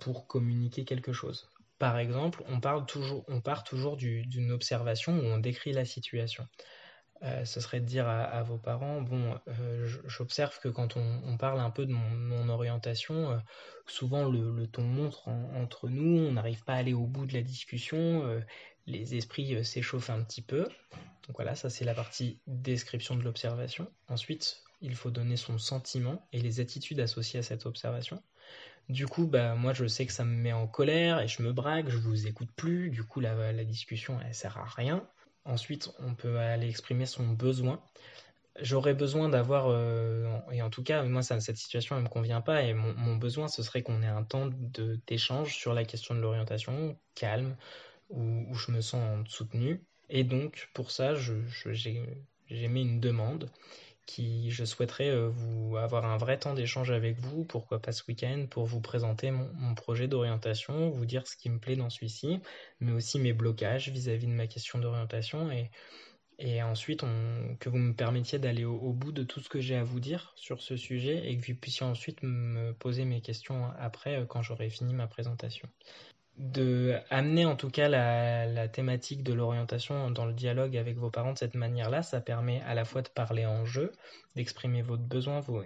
pour 0.00 0.26
communiquer 0.26 0.84
quelque 0.84 1.12
chose. 1.12 1.49
Par 1.80 1.98
exemple, 1.98 2.44
on, 2.46 2.60
parle 2.60 2.84
toujours, 2.84 3.24
on 3.26 3.40
part 3.40 3.64
toujours 3.64 3.96
d'une 3.96 4.52
observation 4.52 5.18
où 5.18 5.24
on 5.24 5.38
décrit 5.38 5.72
la 5.72 5.86
situation. 5.86 6.46
Euh, 7.22 7.46
ce 7.46 7.58
serait 7.58 7.80
de 7.80 7.86
dire 7.86 8.06
à, 8.06 8.42
vos 8.42 8.58
parents, 8.58 9.00
bon, 9.00 9.40
euh, 9.48 9.88
j'observe 10.06 10.60
que 10.60 10.68
quand 10.68 10.98
on, 10.98 11.38
parle 11.38 11.58
un 11.58 11.70
peu 11.70 11.86
de 11.86 11.92
mon, 11.92 12.50
orientation, 12.50 13.30
euh, 13.30 13.38
souvent 13.86 14.28
le, 14.28 14.66
ton 14.66 14.82
montre 14.82 15.28
en, 15.28 15.54
entre 15.54 15.88
nous, 15.88 16.18
on 16.18 16.32
n'arrive 16.32 16.62
pas 16.64 16.74
à 16.74 16.76
aller 16.76 16.92
au 16.92 17.06
bout 17.06 17.24
de 17.24 17.32
la 17.32 17.42
discussion, 17.42 18.42
les 18.86 19.14
esprits 19.14 19.64
s'échauffent 19.64 20.10
un 20.10 20.22
petit 20.22 20.42
peu. 20.42 20.64
Donc 21.26 21.36
voilà, 21.36 21.54
ça 21.54 21.70
c'est 21.70 21.86
la 21.86 21.94
partie 21.94 22.40
description 22.46 23.16
de 23.16 23.22
l'observation. 23.22 23.90
Ensuite, 24.08 24.62
il 24.82 24.94
faut 24.94 25.10
donner 25.10 25.38
son 25.38 25.56
sentiment 25.56 26.28
et 26.34 26.40
les 26.40 26.60
attitudes 26.60 27.00
associées 27.00 27.40
à 27.40 27.42
cette 27.42 27.64
observation. 27.64 28.22
Du 28.90 29.06
coup, 29.06 29.26
bah, 29.26 29.54
moi 29.54 29.72
je 29.72 29.86
sais 29.86 30.04
que 30.04 30.12
ça 30.12 30.24
me 30.24 30.34
met 30.34 30.52
en 30.52 30.66
colère 30.66 31.20
et 31.20 31.28
je 31.28 31.42
me 31.42 31.52
braque, 31.52 31.88
je 31.88 31.96
vous 31.96 32.26
écoute 32.26 32.50
plus, 32.56 32.90
du 32.90 33.04
coup 33.04 33.20
la, 33.20 33.52
la 33.52 33.64
discussion 33.64 34.18
elle 34.26 34.34
sert 34.34 34.58
à 34.58 34.64
rien. 34.64 35.06
Ensuite, 35.44 35.90
on 36.00 36.14
peut 36.14 36.38
aller 36.38 36.68
exprimer 36.68 37.06
son 37.06 37.26
besoin. 37.28 37.80
J'aurais 38.60 38.94
besoin 38.94 39.28
d'avoir, 39.28 39.68
euh, 39.68 40.38
et 40.52 40.60
en 40.60 40.70
tout 40.70 40.82
cas, 40.82 41.02
moi, 41.04 41.22
cette 41.22 41.56
situation, 41.56 41.96
elle 41.96 42.02
me 42.02 42.08
convient 42.08 42.40
pas, 42.40 42.62
et 42.62 42.74
mon, 42.74 43.16
besoin, 43.16 43.48
ce 43.48 43.62
serait 43.62 43.82
qu'on 43.82 44.02
ait 44.02 44.06
un 44.06 44.24
temps 44.24 44.50
d'échange 45.06 45.56
sur 45.56 45.72
la 45.72 45.84
question 45.84 46.14
de 46.14 46.20
l'orientation, 46.20 46.98
calme, 47.14 47.56
où, 48.10 48.20
où, 48.50 48.54
je 48.54 48.72
me 48.72 48.80
sens 48.80 49.26
soutenu. 49.28 49.82
Et 50.10 50.24
donc, 50.24 50.68
pour 50.74 50.90
ça, 50.90 51.14
j'ai 51.14 51.42
je, 52.48 52.66
mis 52.66 52.82
une 52.82 53.00
demande 53.00 53.48
qui, 54.10 54.50
je 54.50 54.64
souhaiterais 54.64 55.10
euh, 55.10 55.28
vous 55.28 55.76
avoir 55.76 56.04
un 56.04 56.16
vrai 56.16 56.36
temps 56.38 56.54
d'échange 56.54 56.90
avec 56.90 57.18
vous, 57.20 57.44
pourquoi 57.44 57.80
pas 57.80 57.92
ce 57.92 58.02
week-end, 58.08 58.46
pour 58.50 58.66
vous 58.66 58.80
présenter 58.80 59.30
mon, 59.30 59.74
projet 59.74 60.08
d'orientation, 60.08 60.90
vous 60.90 61.06
dire 61.06 61.26
ce 61.28 61.36
qui 61.36 61.48
me 61.48 61.58
plaît 61.60 61.76
dans 61.76 61.90
celui-ci, 61.90 62.40
mais 62.80 62.90
aussi 62.90 63.20
mes 63.20 63.32
blocages 63.32 63.88
vis-à-vis 63.88 64.26
-vis 64.26 64.30
de 64.30 64.34
ma 64.34 64.46
question 64.48 64.78
d'orientation 64.80 65.50
et, 65.52 65.70
ensuite 66.62 67.04
que 67.60 67.68
vous 67.68 67.78
me 67.78 67.94
permettiez 67.94 68.38
d'aller 68.38 68.64
au, 68.64 68.76
au, 68.76 68.92
bout 68.94 69.12
de 69.12 69.24
tout 69.24 69.40
ce 69.40 69.48
que 69.50 69.60
j'ai 69.60 69.76
à 69.76 69.84
vous 69.84 70.00
dire 70.00 70.32
sur 70.36 70.62
ce 70.62 70.76
sujet 70.76 71.30
et 71.30 71.36
que 71.36 71.46
vous 71.46 71.58
puissiez 71.58 71.84
ensuite 71.86 72.22
me 72.22 72.72
poser 72.72 73.04
mes 73.04 73.20
questions 73.20 73.70
après 73.78 74.16
euh, 74.16 74.24
quand 74.26 74.42
j'aurai 74.42 74.70
fini 74.70 74.94
ma 74.94 75.06
présentation 75.06 75.68
de 76.40 76.98
amener 77.10 77.44
en 77.44 77.54
tout 77.54 77.68
cas 77.68 77.88
la, 77.88 78.66
thématique 78.68 79.22
de 79.22 79.34
l'orientation 79.34 80.10
dans 80.10 80.24
le 80.24 80.32
dialogue 80.32 80.76
avec 80.76 80.96
vos 80.96 81.10
parents 81.10 81.34
de 81.34 81.38
cette 81.38 81.54
manière-là, 81.54 82.02
ça 82.02 82.20
permet 82.20 82.62
à 82.62 82.74
la 82.74 82.84
fois 82.86 83.02
de 83.02 83.08
parler 83.08 83.44
en 83.44 83.66
jeu, 83.66 83.92
d'exprimer 84.36 84.80
votre 84.80 85.02
besoin 85.02 85.40
vos, 85.40 85.62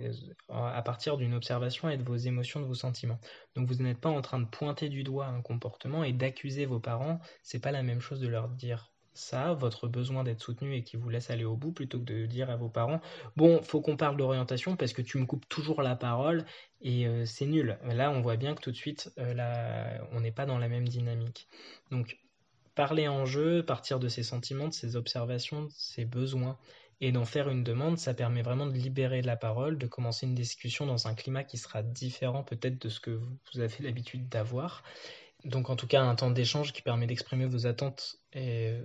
à 0.48 0.82
partir 0.82 1.16
d'une 1.16 1.34
observation 1.34 1.88
et 1.88 1.96
de 1.96 2.02
vos 2.02 2.16
émotions, 2.16 2.60
de 2.60 2.66
vos 2.66 2.74
sentiments. 2.74 3.20
Donc 3.54 3.68
vous 3.68 3.82
n'êtes 3.82 4.00
pas 4.00 4.10
en 4.10 4.20
train 4.20 4.40
de 4.40 4.46
pointer 4.46 4.88
du 4.88 5.04
doigt 5.04 5.26
un 5.26 5.42
comportement 5.42 6.02
et 6.02 6.12
d'accuser 6.12 6.66
vos 6.66 6.80
parents, 6.80 7.20
c'est 7.42 7.60
pas 7.60 7.72
la 7.72 7.82
même 7.84 8.00
chose 8.00 8.20
de 8.20 8.28
leur 8.28 8.48
dire 8.48 8.93
ça, 9.14 9.54
votre 9.54 9.88
besoin 9.88 10.24
d'être 10.24 10.40
soutenu 10.40 10.74
et 10.74 10.82
qui 10.82 10.96
vous 10.96 11.08
laisse 11.08 11.30
aller 11.30 11.44
au 11.44 11.56
bout, 11.56 11.72
plutôt 11.72 11.98
que 11.98 12.04
de 12.04 12.26
dire 12.26 12.50
à 12.50 12.56
vos 12.56 12.68
parents, 12.68 13.00
bon, 13.36 13.62
faut 13.62 13.80
qu'on 13.80 13.96
parle 13.96 14.16
d'orientation 14.16 14.76
parce 14.76 14.92
que 14.92 15.02
tu 15.02 15.18
me 15.18 15.26
coupes 15.26 15.48
toujours 15.48 15.82
la 15.82 15.96
parole 15.96 16.44
et 16.82 17.06
euh, 17.06 17.24
c'est 17.24 17.46
nul. 17.46 17.78
Là, 17.84 18.10
on 18.10 18.20
voit 18.20 18.36
bien 18.36 18.54
que 18.54 18.60
tout 18.60 18.72
de 18.72 18.76
suite, 18.76 19.12
euh, 19.18 19.32
là, 19.34 20.06
on 20.12 20.20
n'est 20.20 20.32
pas 20.32 20.46
dans 20.46 20.58
la 20.58 20.68
même 20.68 20.88
dynamique. 20.88 21.48
Donc, 21.90 22.18
parler 22.74 23.08
en 23.08 23.24
jeu, 23.24 23.64
partir 23.64 24.00
de 24.00 24.08
ses 24.08 24.22
sentiments, 24.22 24.68
de 24.68 24.74
ses 24.74 24.96
observations, 24.96 25.64
de 25.64 25.72
ses 25.72 26.04
besoins 26.04 26.58
et 27.00 27.12
d'en 27.12 27.24
faire 27.24 27.48
une 27.48 27.64
demande, 27.64 27.98
ça 27.98 28.14
permet 28.14 28.42
vraiment 28.42 28.66
de 28.66 28.72
libérer 28.72 29.22
la 29.22 29.36
parole, 29.36 29.78
de 29.78 29.86
commencer 29.86 30.26
une 30.26 30.34
discussion 30.34 30.86
dans 30.86 31.06
un 31.06 31.14
climat 31.14 31.44
qui 31.44 31.58
sera 31.58 31.82
différent 31.82 32.42
peut-être 32.42 32.80
de 32.80 32.88
ce 32.88 33.00
que 33.00 33.10
vous 33.10 33.60
avez 33.60 33.76
l'habitude 33.80 34.28
d'avoir. 34.28 34.82
Donc 35.44 35.68
en 35.68 35.76
tout 35.76 35.86
cas 35.86 36.02
un 36.02 36.14
temps 36.14 36.30
d'échange 36.30 36.72
qui 36.72 36.82
permet 36.82 37.06
d'exprimer 37.06 37.46
vos 37.46 37.66
attentes 37.66 38.16
et 38.32 38.78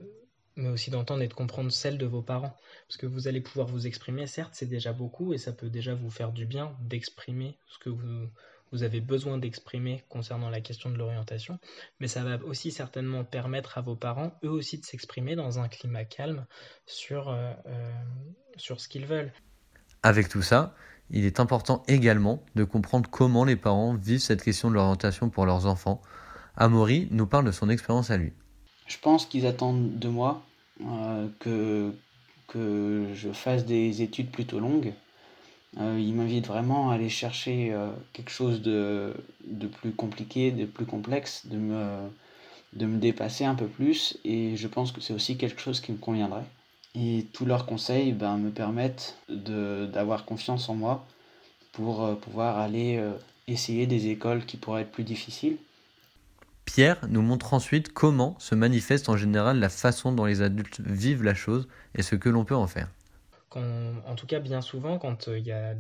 mais 0.60 0.70
aussi 0.70 0.92
d'entendre 0.92 1.22
et 1.24 1.28
de 1.28 1.34
comprendre 1.34 1.72
celles 1.72 1.98
de 1.98 2.06
vos 2.06 2.22
parents. 2.22 2.56
Parce 2.88 2.98
que 2.98 3.06
vous 3.06 3.28
allez 3.28 3.42
pouvoir 3.42 3.68
vous 3.68 3.88
exprimer, 3.88 4.28
certes, 4.28 4.52
c'est 4.54 4.68
déjà 4.68 4.94
beaucoup 4.94 5.34
et 5.34 5.38
ça 5.38 5.52
peut 5.52 5.70
déjà 5.70 5.96
vous 5.96 6.10
faire 6.10 6.32
du 6.32 6.46
bien 6.46 6.76
d'exprimer 6.82 7.58
ce 7.68 7.80
que 7.80 7.90
vous, 7.90 8.28
vous 8.72 8.84
avez 8.84 9.02
besoin 9.02 9.38
d'exprimer 9.38 10.04
concernant 10.10 10.50
la 10.50 10.62
question 10.62 10.90
de 10.90 10.98
l'orientation, 10.98 11.60
mais 12.00 12.08
ça 12.08 12.24
va 12.24 12.44
aussi 12.44 12.72
certainement 12.72 13.24
permettre 13.24 13.78
à 13.78 13.82
vos 13.82 13.96
parents, 13.96 14.38
eux 14.44 14.50
aussi, 14.50 14.78
de 14.78 14.86
s'exprimer 14.86 15.36
dans 15.36 15.60
un 15.60 15.68
climat 15.68 16.04
calme 16.04 16.46
sur, 16.86 17.30
euh, 17.30 17.52
euh, 17.68 17.92
sur 18.58 18.80
ce 18.80 18.88
qu'ils 18.88 19.06
veulent. 19.06 19.32
Avec 20.04 20.30
tout 20.30 20.42
ça, 20.42 20.76
il 21.10 21.26
est 21.26 21.40
important 21.40 21.84
également 21.88 22.44
de 22.56 22.64
comprendre 22.64 23.10
comment 23.10 23.44
les 23.44 23.56
parents 23.56 23.96
vivent 23.96 24.20
cette 24.20 24.44
question 24.44 24.70
de 24.70 24.76
l'orientation 24.76 25.30
pour 25.30 25.46
leurs 25.46 25.66
enfants. 25.66 26.02
Amaury 26.56 27.08
nous 27.12 27.26
parle 27.26 27.46
de 27.46 27.52
son 27.52 27.70
expérience 27.70 28.12
à 28.12 28.18
lui. 28.18 28.34
Je 28.88 28.98
pense 28.98 29.26
qu'ils 29.26 29.46
attendent 29.46 29.98
de 29.98 30.08
moi 30.08 30.44
que, 31.40 31.92
que 32.48 33.08
je 33.14 33.32
fasse 33.32 33.66
des 33.66 34.02
études 34.02 34.32
plutôt 34.32 34.60
longues. 34.60 34.94
Euh, 35.78 36.00
ils 36.00 36.14
m'invitent 36.14 36.48
vraiment 36.48 36.90
à 36.90 36.96
aller 36.96 37.10
chercher 37.10 37.72
euh, 37.72 37.92
quelque 38.14 38.32
chose 38.32 38.62
de, 38.62 39.14
de, 39.46 39.68
plus 39.68 39.92
compliqué, 39.92 40.52
de 40.52 40.66
plus 40.66 40.86
complexe, 40.86 41.46
de 41.46 41.58
me, 41.58 42.10
de 42.74 42.86
me 42.86 42.98
dépasser 42.98 43.46
un 43.46 43.56
peu 43.56 43.68
plus. 43.68 44.18
Et 44.26 44.56
je 44.56 44.68
pense 44.68 44.92
que 44.92 45.02
c'est 45.02 45.14
aussi 45.14 45.38
quelque 45.38 45.62
chose 45.62 45.80
qui 45.80 45.92
me 45.92 45.98
conviendrait. 45.98 46.46
Et 46.96 47.28
tous 47.34 47.46
leurs 47.46 47.68
conseils 47.68 48.14
ben, 48.14 48.38
me 48.38 48.50
permettent 48.50 49.18
d'avoir 49.30 50.26
confiance 50.26 50.70
en 50.70 50.76
moi 50.76 51.06
pour 51.72 52.04
euh, 52.04 52.16
pouvoir 52.16 52.58
aller 52.58 53.02
essayer 53.48 53.86
des 53.86 54.08
écoles 54.08 54.46
qui 54.46 54.58
pourraient 54.58 54.82
être 54.82 54.92
plus 54.92 55.04
difficiles 55.04 55.58
Pierre 56.72 57.00
nous 57.10 57.24
montre 57.24 57.56
ensuite 57.56 57.94
comment 57.94 58.38
se 58.38 58.54
manifeste 58.54 59.10
en 59.10 59.18
général 59.18 59.60
la 59.60 59.70
façon 59.70 60.12
dont 60.12 60.26
les 60.26 60.44
adultes 60.44 60.80
vivent 60.82 61.24
la 61.24 61.34
chose 61.34 61.68
et 61.96 62.04
ce 62.04 62.16
que 62.16 62.30
l'on 62.30 62.46
peut 62.46 62.56
en 62.56 62.68
faire. 62.68 62.90
en 63.56 64.16
tout 64.16 64.28
cas, 64.28 64.38
bien 64.38 64.62
souvent, 64.62 65.00
quand, 65.00 65.30
euh, 65.30 65.74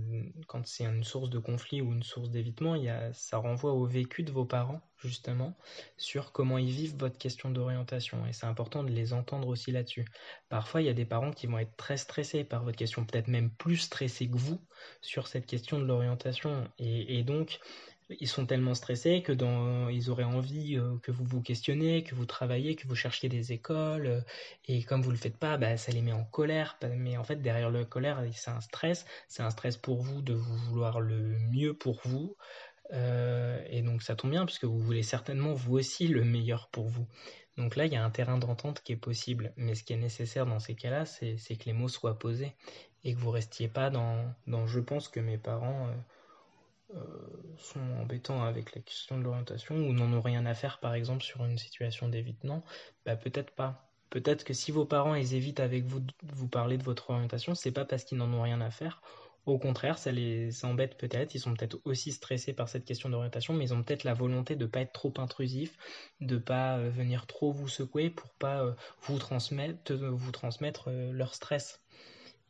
quand 0.48 0.65
c'est 0.65 0.86
une 0.86 1.03
source 1.03 1.29
de 1.29 1.38
conflit 1.38 1.81
ou 1.81 1.93
une 1.93 2.01
source 2.01 2.31
d'évitement, 2.31 2.75
ça 3.13 3.38
renvoie 3.38 3.74
au 3.74 3.86
vécu 3.86 4.24
de 4.24 4.31
vos 4.31 4.46
parents, 4.46 4.81
justement, 4.98 5.55
sur 5.96 6.31
comment 6.31 6.58
ils 6.58 6.72
vivent 6.72 6.98
votre 6.98 7.19
question 7.19 7.51
d'orientation. 7.51 8.25
Et 8.25 8.34
c'est 8.34 8.48
important 8.48 8.84
de 8.84 8.89
les 8.89 9.13
entendre 9.13 9.48
aussi 9.48 9.72
là-dessus. 9.72 10.05
Parfois, 10.50 10.81
il 10.81 10.88
y 10.88 10.89
a 10.89 10.93
des 10.93 11.05
parents 11.05 11.31
qui 11.31 11.46
vont 11.46 11.60
être 11.60 11.77
très 11.77 11.98
stressés 11.98 12.43
par 12.43 12.63
votre 12.63 12.77
question, 12.77 13.05
peut-être 13.05 13.27
même 13.27 13.51
plus 13.51 13.77
stressés 13.77 14.27
que 14.27 14.38
vous 14.38 14.60
sur 15.01 15.27
cette 15.27 15.46
question 15.46 15.77
de 15.77 15.86
l'orientation. 15.86 16.67
Et 16.79 17.22
donc, 17.22 17.60
ils 18.20 18.28
sont 18.28 18.46
tellement 18.46 18.74
stressés 18.74 19.22
que 19.22 19.34
ils 19.92 20.10
auraient 20.10 20.24
envie 20.24 20.78
euh, 20.78 20.98
que 21.04 21.12
vous 21.12 21.25
vous 21.25 21.42
questionnez, 21.42 22.04
que 22.04 22.16
vous 22.16 22.25
travaillez, 22.25 22.75
que 22.75 22.88
vous 22.88 22.96
cherchiez 22.96 23.30
des 23.30 23.51
écoles. 23.51 24.08
Euh, 24.08 24.22
et 24.68 24.84
comme 24.84 25.01
vous 25.01 25.12
le 25.12 25.18
faites 25.18 25.38
pas, 25.38 25.58
bah, 25.58 25.78
ça 25.78 25.92
les 25.92 26.01
met 26.01 26.13
en 26.13 26.24
colère. 26.24 26.78
Mais 26.96 27.18
en 27.18 27.24
fait, 27.24 27.38
derrière 27.42 27.70
le 27.70 27.86
colère, 27.86 28.24
c'est 28.34 28.51
un 28.51 28.62
stress. 28.62 29.06
C'est 29.28 29.44
un 29.44 29.50
stress 29.51 29.78
pour 29.78 30.01
vous 30.01 30.22
de 30.22 30.34
vous 30.34 30.58
vouloir 30.58 31.00
le 31.01 31.38
mieux 31.51 31.74
pour 31.74 32.01
vous. 32.06 32.36
Euh, 32.92 33.63
et 33.70 33.84
donc 33.84 34.01
ça 34.01 34.16
tombe 34.16 34.32
bien 34.32 34.46
puisque 34.46 34.66
vous 34.66 34.80
voulez 34.80 35.04
certainement 35.04 35.54
vous 35.54 35.78
aussi 35.78 36.08
le 36.08 36.24
meilleur 36.24 36.70
pour 36.70 36.88
vous. 36.88 37.08
Donc 37.58 37.75
là, 37.75 37.86
il 37.86 37.94
y 37.94 37.96
a 37.96 38.04
un 38.04 38.10
terrain 38.10 38.38
d'entente 38.39 38.82
qui 38.84 38.94
est 38.94 38.98
possible. 38.98 39.53
Mais 39.55 39.75
ce 39.75 39.83
qui 39.83 39.94
est 39.94 39.98
nécessaire 39.98 40.46
dans 40.46 40.60
ces 40.60 40.75
cas-là, 40.75 41.05
c'est 41.05 41.36
que 41.36 41.66
les 41.66 41.74
mots 41.74 41.90
soient 41.90 42.18
posés 42.18 42.55
et 43.03 43.14
que 43.14 43.20
vous 43.20 43.31
restiez 43.31 43.68
pas 43.68 43.90
dans, 43.90 44.33
je 44.66 44.79
pense 44.79 45.07
que 45.07 45.20
mes 45.20 45.38
parents 45.38 45.90
sont 47.58 47.82
embêtants 48.02 48.44
avec 48.44 48.74
la 48.75 48.82
question 48.82 49.18
de 49.18 49.24
l'orientation 49.24 49.75
ou 49.75 49.94
n'en 49.94 50.12
ont 50.14 50.22
rien 50.22 50.46
à 50.46 50.54
faire 50.54 50.80
par 50.80 50.94
exemple 50.94 51.24
sur 51.24 51.46
une 51.46 51.58
situation 51.58 52.08
d'évitement, 52.08 52.64
bah 53.06 53.16
peut-être 53.16 53.52
pas. 53.52 53.90
Peut-être 54.10 54.44
que 54.44 54.54
si 54.54 54.72
vos 54.72 54.86
parents 54.86 55.14
ils 55.14 55.36
évitent 55.36 55.60
avec 55.60 55.86
vous 55.86 56.00
de 56.00 56.14
vous 56.24 56.48
parler 56.48 56.78
de 56.78 56.84
votre 56.84 57.12
orientation, 57.12 57.54
c'est 57.54 57.72
pas 57.72 57.86
parce 57.86 58.04
qu'ils 58.04 58.18
n'en 58.18 58.34
ont 58.34 58.42
rien 58.42 58.62
à 58.62 58.72
faire. 58.72 59.02
Au 59.46 59.58
contraire, 59.58 59.98
ça 59.98 60.12
les 60.12 60.64
embête 60.66 60.98
peut-être. 60.98 61.34
Ils 61.34 61.40
sont 61.40 61.54
peut-être 61.54 61.80
aussi 61.86 62.12
stressés 62.12 62.54
par 62.54 62.70
cette 62.70 62.86
question 62.86 63.10
d'orientation, 63.10 63.54
mais 63.54 63.66
ils 63.66 63.74
ont 63.74 63.82
peut-être 63.84 64.04
la 64.04 64.14
volonté 64.14 64.56
de 64.56 64.66
pas 64.66 64.82
être 64.82 64.94
trop 64.94 65.14
intrusifs, 65.18 65.75
de 66.22 66.38
pas 66.38 66.78
euh, 66.78 66.90
venir 66.90 67.25
trop 67.25 67.52
vous 67.52 67.68
secouer 67.68 68.10
pour 68.10 68.30
pas 68.34 68.62
euh, 68.64 68.74
vous 69.02 69.18
transmettre, 69.18 70.90
leur 70.90 71.34
stress. 71.34 71.82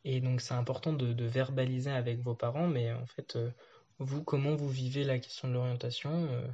Et 0.05 0.21
donc 0.21 0.41
c'est 0.41 0.53
important 0.53 0.93
de, 0.93 1.25
verbaliser 1.25 1.91
avec 1.91 2.19
vos 2.21 2.35
parents, 2.35 2.67
mais 2.67 2.91
en 2.93 3.05
fait 3.05 3.37
vous, 3.99 4.23
comment 4.23 4.55
vous 4.55 4.69
vivez 4.69 5.03
la 5.03 5.19
question 5.19 5.47
de 5.47 5.53
l'orientation 5.53 6.27
euh, 6.31 6.47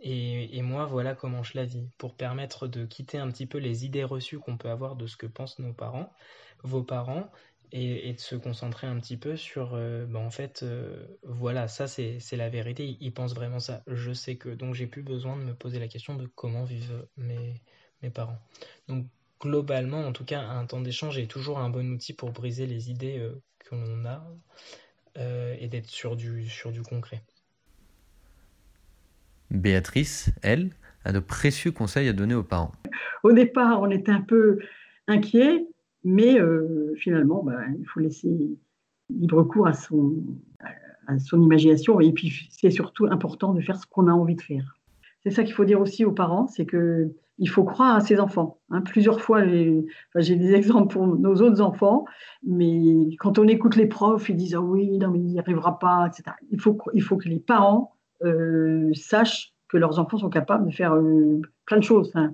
et, 0.00 0.62
moi, 0.62 0.86
voilà 0.86 1.14
comment 1.14 1.42
je 1.42 1.56
la 1.56 1.64
vis, 1.64 1.88
pour 1.98 2.14
permettre 2.14 2.68
de 2.68 2.86
quitter 2.86 3.18
un 3.18 3.28
petit 3.30 3.46
peu 3.46 3.58
les 3.58 3.84
idées 3.84 4.04
reçues 4.04 4.38
qu'on 4.38 4.56
peut 4.56 4.70
avoir 4.70 4.94
de 4.94 5.08
ce 5.08 5.16
que 5.16 5.26
pensent 5.26 5.58
nos 5.58 5.72
parents, 5.72 6.12
vos 6.62 6.84
parents, 6.84 7.30
et, 7.72 8.12
de 8.12 8.20
se 8.20 8.36
concentrer 8.36 8.86
un 8.86 8.98
petit 9.00 9.16
peu 9.16 9.36
sur, 9.36 9.74
euh, 9.74 10.06
ben, 10.06 10.20
en 10.20 10.30
fait, 10.30 10.62
euh, 10.62 11.04
voilà, 11.24 11.66
ça 11.66 11.88
c'est 11.88 12.20
la 12.36 12.48
vérité, 12.48 12.96
ils, 13.00 13.12
pensent 13.12 13.34
vraiment 13.34 13.58
ça, 13.58 13.82
je 13.88 14.12
sais 14.12 14.36
que, 14.36 14.48
donc 14.50 14.74
j'ai 14.74 14.86
plus 14.86 15.02
besoin 15.02 15.36
de 15.36 15.42
me 15.42 15.54
poser 15.54 15.80
la 15.80 15.88
question 15.88 16.14
de 16.14 16.26
comment 16.26 16.64
vivent 16.64 17.06
mes, 17.16 17.60
mes 18.02 18.10
parents. 18.10 18.38
Donc 18.86 19.06
globalement, 19.40 20.06
en 20.06 20.12
tout 20.12 20.24
cas, 20.24 20.42
un 20.42 20.64
temps 20.66 20.80
d'échange 20.80 21.18
est 21.18 21.26
toujours 21.26 21.58
un 21.58 21.70
bon 21.70 21.90
outil 21.90 22.12
pour 22.12 22.30
briser 22.30 22.66
les 22.66 22.90
idées 22.90 23.28
que 23.58 23.74
l'on 23.74 24.04
a 24.06 24.24
euh, 25.16 25.54
et 25.58 25.68
d'être 25.68 25.86
sur 25.86 26.16
du, 26.16 26.46
sur 26.46 26.72
du 26.72 26.82
concret. 26.82 27.22
Béatrice, 29.50 30.30
elle, 30.42 30.70
a 31.04 31.12
de 31.12 31.20
précieux 31.20 31.72
conseils 31.72 32.08
à 32.08 32.12
donner 32.12 32.34
aux 32.34 32.42
parents. 32.42 32.72
Au 33.22 33.32
départ, 33.32 33.80
on 33.80 33.90
était 33.90 34.12
un 34.12 34.20
peu 34.20 34.58
inquiet, 35.06 35.66
mais 36.04 36.38
euh, 36.38 36.94
finalement, 36.96 37.42
bah, 37.42 37.60
il 37.78 37.86
faut 37.86 38.00
laisser 38.00 38.30
libre 39.08 39.42
cours 39.44 39.66
à 39.66 39.72
son, 39.72 40.16
à 41.06 41.18
son 41.18 41.40
imagination. 41.42 42.00
Et 42.00 42.12
puis, 42.12 42.48
c'est 42.50 42.70
surtout 42.70 43.06
important 43.06 43.54
de 43.54 43.60
faire 43.60 43.76
ce 43.76 43.86
qu'on 43.86 44.06
a 44.08 44.12
envie 44.12 44.36
de 44.36 44.42
faire. 44.42 44.76
C'est 45.22 45.30
ça 45.30 45.44
qu'il 45.44 45.54
faut 45.54 45.64
dire 45.64 45.80
aussi 45.80 46.04
aux 46.04 46.12
parents, 46.12 46.46
c'est 46.46 46.66
que 46.66 47.10
il 47.38 47.48
faut 47.48 47.64
croire 47.64 47.96
à 47.96 48.00
ses 48.00 48.18
enfants. 48.18 48.58
Hein. 48.70 48.82
Plusieurs 48.82 49.20
fois, 49.20 49.44
j'ai 49.46 50.36
des 50.36 50.52
exemples 50.54 50.92
pour 50.92 51.06
nos 51.06 51.36
autres 51.36 51.60
enfants, 51.60 52.04
mais 52.44 53.16
quand 53.18 53.38
on 53.38 53.46
écoute 53.46 53.76
les 53.76 53.86
profs, 53.86 54.28
ils 54.28 54.36
disent 54.36 54.56
ah 54.56 54.60
oui, 54.60 54.98
non 54.98 55.10
mais 55.10 55.20
il 55.20 55.26
n'y 55.26 55.38
arrivera 55.38 55.78
pas, 55.78 56.08
etc. 56.08 56.36
Il 56.50 56.60
faut, 56.60 56.78
il 56.94 57.02
faut 57.02 57.16
que 57.16 57.28
les 57.28 57.38
parents 57.38 57.94
euh, 58.24 58.90
sachent 58.94 59.54
que 59.68 59.76
leurs 59.76 59.98
enfants 59.98 60.18
sont 60.18 60.30
capables 60.30 60.66
de 60.66 60.74
faire 60.74 60.94
euh, 60.94 61.40
plein 61.64 61.78
de 61.78 61.84
choses. 61.84 62.10
Hein. 62.14 62.32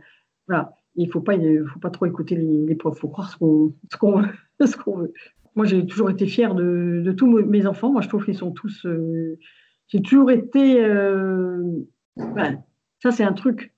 Voilà. 0.49 0.75
Il 0.97 1.07
ne 1.07 1.13
faut 1.13 1.21
pas, 1.21 1.35
faut 1.67 1.81
pas 1.81 1.91
trop 1.91 2.07
écouter 2.07 2.37
les, 2.37 2.75
profs. 2.77 2.97
Il 2.99 3.01
faut 3.01 3.09
croire 3.09 3.31
ce 3.31 3.37
qu'on 3.37 4.21
veut, 4.21 4.29
ce 4.67 4.77
qu'on 4.77 4.99
veut. 4.99 5.13
Moi, 5.57 5.67
j'ai 5.67 5.85
toujours 5.87 6.09
été 6.09 6.27
fière 6.27 6.55
de, 6.55 7.13
tous 7.17 7.27
mes 7.27 7.67
enfants. 7.67 7.93
Moi, 7.93 8.01
je 8.01 8.09
trouve 8.09 8.25
qu'ils 8.25 8.37
sont 8.37 8.53
tous. 8.53 8.87
Euh, 8.87 9.37
j'ai 9.89 10.01
toujours 10.01 10.31
été. 10.31 10.81
Ben, 12.17 12.63
ça, 13.03 13.11
c'est 13.11 13.25
un 13.25 13.33
truc 13.33 13.75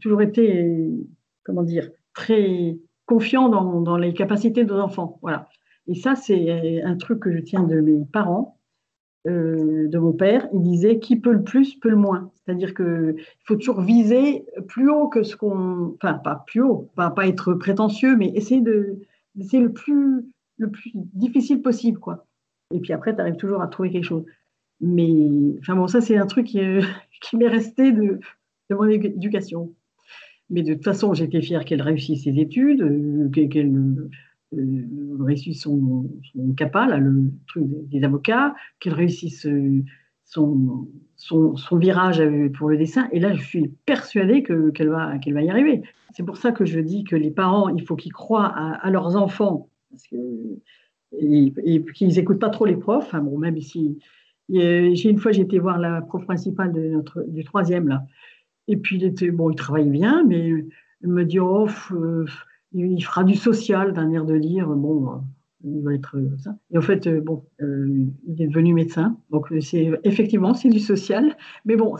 toujours 0.00 0.22
été, 0.22 0.90
comment 1.44 1.62
dire, 1.62 1.90
très 2.14 2.78
confiant 3.06 3.48
dans, 3.48 3.96
les 3.96 4.14
capacités 4.14 4.64
de 4.64 4.72
nos 4.72 4.80
enfants. 4.80 5.18
Voilà. 5.22 5.48
Et 5.86 5.94
ça, 5.94 6.14
c'est 6.14 6.82
un 6.82 6.96
truc 6.96 7.20
que 7.20 7.32
je 7.32 7.38
tiens 7.38 7.62
de 7.62 7.80
mes 7.80 8.04
parents, 8.06 8.58
euh, 9.26 9.88
de 9.88 9.98
mon 9.98 10.12
père. 10.12 10.48
Il 10.52 10.62
disait 10.62 10.98
qui 10.98 11.16
peut 11.16 11.32
le 11.32 11.44
plus, 11.44 11.74
peut 11.74 11.90
le 11.90 11.96
moins. 11.96 12.30
C'est-à-dire 12.34 12.74
qu'il 12.74 13.16
faut 13.44 13.56
toujours 13.56 13.82
viser 13.82 14.46
plus 14.68 14.90
haut 14.90 15.08
que 15.08 15.22
ce 15.22 15.36
qu'on. 15.36 15.94
Enfin, 15.96 16.14
pas 16.14 16.44
plus 16.46 16.62
haut, 16.62 16.90
pas, 16.96 17.10
pas 17.10 17.26
être 17.26 17.54
prétentieux, 17.54 18.16
mais 18.16 18.28
essayer 18.34 18.62
de 18.62 19.00
c'est 19.42 19.60
le 19.60 19.72
plus, 19.72 20.24
le 20.58 20.70
plus 20.70 20.92
difficile 20.94 21.60
possible. 21.60 21.98
quoi. 21.98 22.26
Et 22.70 22.80
puis 22.80 22.92
après, 22.92 23.14
tu 23.14 23.20
arrives 23.20 23.36
toujours 23.36 23.62
à 23.62 23.68
trouver 23.68 23.90
quelque 23.90 24.04
chose. 24.04 24.24
Mais 24.80 25.56
enfin 25.60 25.76
bon, 25.76 25.86
ça, 25.86 26.00
c'est 26.00 26.16
un 26.16 26.26
truc 26.26 26.46
qui, 26.46 26.60
qui 27.22 27.36
m'est 27.36 27.48
resté 27.48 27.92
de, 27.92 28.20
de 28.70 28.74
mon 28.74 28.88
éducation. 28.88 29.74
Mais 30.50 30.62
de 30.62 30.74
toute 30.74 30.84
façon, 30.84 31.14
j'étais 31.14 31.40
fière 31.40 31.64
qu'elle 31.64 31.82
réussisse 31.82 32.24
ses 32.24 32.38
études, 32.38 32.82
euh, 32.82 33.28
qu'elle 33.30 33.74
euh, 34.54 34.88
réussisse 35.20 35.62
son, 35.62 36.10
son 36.32 36.52
CAPA, 36.52 36.98
le 36.98 37.30
truc 37.48 37.64
des 37.88 38.04
avocats, 38.04 38.54
qu'elle 38.78 38.94
réussisse 38.94 39.46
euh, 39.46 39.82
son, 40.24 40.88
son, 41.16 41.54
virage 41.72 42.22
pour 42.58 42.68
le 42.68 42.76
dessin. 42.76 43.08
Et 43.12 43.20
là, 43.20 43.32
je 43.34 43.42
suis 43.42 43.68
persuadée 43.86 44.42
qu'elle 44.42 44.88
va, 44.88 45.18
qu'elle 45.18 45.34
va 45.34 45.42
y 45.42 45.50
arriver. 45.50 45.82
C'est 46.12 46.24
pour 46.24 46.36
ça 46.36 46.52
que 46.52 46.64
je 46.64 46.80
dis 46.80 47.04
que 47.04 47.16
les 47.16 47.30
parents, 47.30 47.68
il 47.68 47.82
faut 47.82 47.96
qu'ils 47.96 48.12
croient 48.12 48.46
à, 48.46 48.90
leurs 48.90 49.16
enfants. 49.16 49.68
Parce 49.90 50.06
que, 50.08 50.16
et, 51.18 51.52
qu'ils 51.94 52.08
n'écoutent 52.08 52.40
pas 52.40 52.50
trop 52.50 52.66
les 52.66 52.76
profs. 52.76 53.14
Bon, 53.14 53.38
même 53.38 53.60
si. 53.60 53.98
J'ai 54.50 55.08
une 55.08 55.18
fois, 55.18 55.32
été 55.32 55.58
voir 55.58 55.78
la 55.78 56.02
prof 56.02 56.24
principale 56.26 56.72
de 56.72 56.80
notre, 56.80 57.24
du 57.28 57.44
troisième, 57.44 57.88
là. 57.88 58.04
Et 58.68 58.76
puis, 58.76 58.96
il 58.96 59.04
était, 59.04 59.30
bon, 59.30 59.50
il 59.50 59.56
travaille 59.56 59.90
bien, 59.90 60.24
mais 60.24 60.48
il 61.02 61.08
me 61.08 61.24
dit, 61.24 61.38
oh, 61.38 61.68
euh, 61.92 62.24
il 62.72 63.04
fera 63.04 63.24
du 63.24 63.34
social 63.34 63.92
d'un 63.92 64.10
air 64.10 64.24
de 64.24 64.34
lire. 64.34 64.68
Bon, 64.68 65.22
il 65.62 65.82
va 65.82 65.94
être 65.94 66.16
euh, 66.16 66.36
ça. 66.38 66.56
Et 66.70 66.78
en 66.78 66.82
fait, 66.82 67.06
euh, 67.06 67.20
bon, 67.20 67.44
il 67.60 68.40
est 68.40 68.46
devenu 68.46 68.72
médecin. 68.72 69.18
Donc, 69.30 69.52
c'est 69.60 69.92
effectivement, 70.04 70.54
c'est 70.54 70.70
du 70.70 70.80
social. 70.80 71.36
Mais 71.64 71.76
bon, 71.76 71.96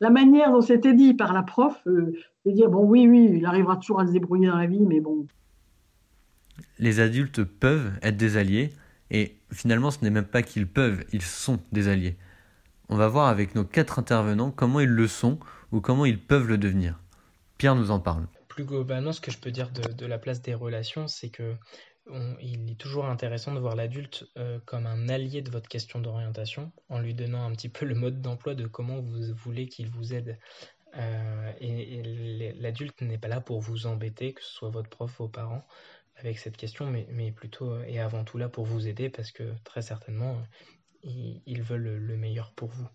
la 0.00 0.10
manière 0.10 0.52
dont 0.52 0.60
c'était 0.60 0.94
dit 0.94 1.14
par 1.14 1.32
la 1.32 1.42
prof, 1.42 1.82
de 1.86 2.14
dire, 2.46 2.70
bon, 2.70 2.84
oui, 2.84 3.08
oui, 3.08 3.30
il 3.34 3.44
arrivera 3.44 3.76
toujours 3.76 4.00
à 4.00 4.06
se 4.06 4.12
débrouiller 4.12 4.48
dans 4.48 4.58
la 4.58 4.66
vie, 4.66 4.86
mais 4.86 5.00
bon. 5.00 5.26
Les 6.78 7.00
adultes 7.00 7.44
peuvent 7.44 7.92
être 8.02 8.16
des 8.16 8.36
alliés, 8.36 8.70
et 9.10 9.36
finalement, 9.50 9.90
ce 9.90 10.02
n'est 10.02 10.10
même 10.10 10.24
pas 10.24 10.42
qu'ils 10.42 10.66
peuvent, 10.66 11.04
ils 11.12 11.22
sont 11.22 11.58
des 11.70 11.88
alliés. 11.88 12.16
On 12.88 12.96
va 12.96 13.08
voir 13.08 13.28
avec 13.28 13.54
nos 13.54 13.64
quatre 13.64 13.98
intervenants 13.98 14.50
comment 14.50 14.80
ils 14.80 14.88
le 14.88 15.06
sont 15.06 15.38
ou 15.72 15.80
comment 15.80 16.04
ils 16.04 16.20
peuvent 16.20 16.46
le 16.46 16.58
devenir. 16.58 17.00
Pierre 17.58 17.74
nous 17.74 17.90
en 17.90 17.98
parle. 17.98 18.26
Plus 18.48 18.64
globalement, 18.64 19.12
ce 19.12 19.20
que 19.20 19.30
je 19.30 19.38
peux 19.38 19.50
dire 19.50 19.70
de, 19.70 20.06
la 20.06 20.18
place 20.18 20.42
des 20.42 20.54
relations, 20.54 21.08
c'est 21.08 21.30
que 21.30 21.54
il 22.40 22.68
est 22.70 22.80
toujours 22.80 23.06
intéressant 23.06 23.54
de 23.54 23.60
voir 23.60 23.76
l'adulte 23.76 24.26
euh, 24.36 24.58
comme 24.66 24.86
un 24.86 25.08
allié 25.08 25.40
de 25.40 25.50
votre 25.50 25.68
question 25.68 26.00
d'orientation, 26.00 26.72
en 26.88 26.98
lui 26.98 27.14
donnant 27.14 27.44
un 27.44 27.52
petit 27.52 27.68
peu 27.68 27.86
le 27.86 27.94
mode 27.94 28.20
d'emploi 28.20 28.56
de 28.56 28.66
comment 28.66 29.00
vous 29.00 29.32
voulez 29.36 29.68
qu'il 29.68 29.88
vous 29.88 30.12
aide. 30.12 30.38
Euh, 30.96 31.52
et, 31.60 32.52
l'adulte 32.58 33.00
n'est 33.02 33.18
pas 33.18 33.28
là 33.28 33.40
pour 33.40 33.60
vous 33.60 33.86
embêter, 33.86 34.34
que 34.34 34.42
ce 34.42 34.50
soit 34.50 34.68
votre 34.68 34.90
prof, 34.90 35.14
vos 35.18 35.28
parents, 35.28 35.64
avec 36.16 36.38
cette 36.38 36.56
question, 36.56 36.90
mais, 36.90 37.06
mais 37.10 37.30
plutôt 37.30 37.80
et 37.84 38.00
avant 38.00 38.24
tout 38.24 38.36
là 38.36 38.48
pour 38.48 38.66
vous 38.66 38.88
aider, 38.88 39.08
parce 39.08 39.30
que 39.30 39.54
très 39.62 39.80
certainement, 39.80 40.42
ils 41.04 41.62
veulent 41.62 41.98
le 41.98 42.16
meilleur 42.16 42.52
pour 42.52 42.68
vous. 42.68 42.88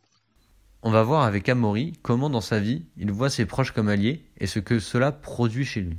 On 0.84 0.92
va 0.92 1.04
voir 1.04 1.24
avec 1.24 1.50
Amaury 1.50 1.94
comment 2.02 2.30
dans 2.30 2.42
sa 2.42 2.60
vie 2.60 2.84
il 2.98 3.12
voit 3.12 3.30
ses 3.30 3.46
proches 3.46 3.72
comme 3.72 3.90
alliés 3.90 4.24
et 4.40 4.48
ce 4.48 4.60
que 4.60 4.80
cela 4.80 5.12
produit 5.12 5.66
chez 5.66 5.82
lui. 5.82 5.98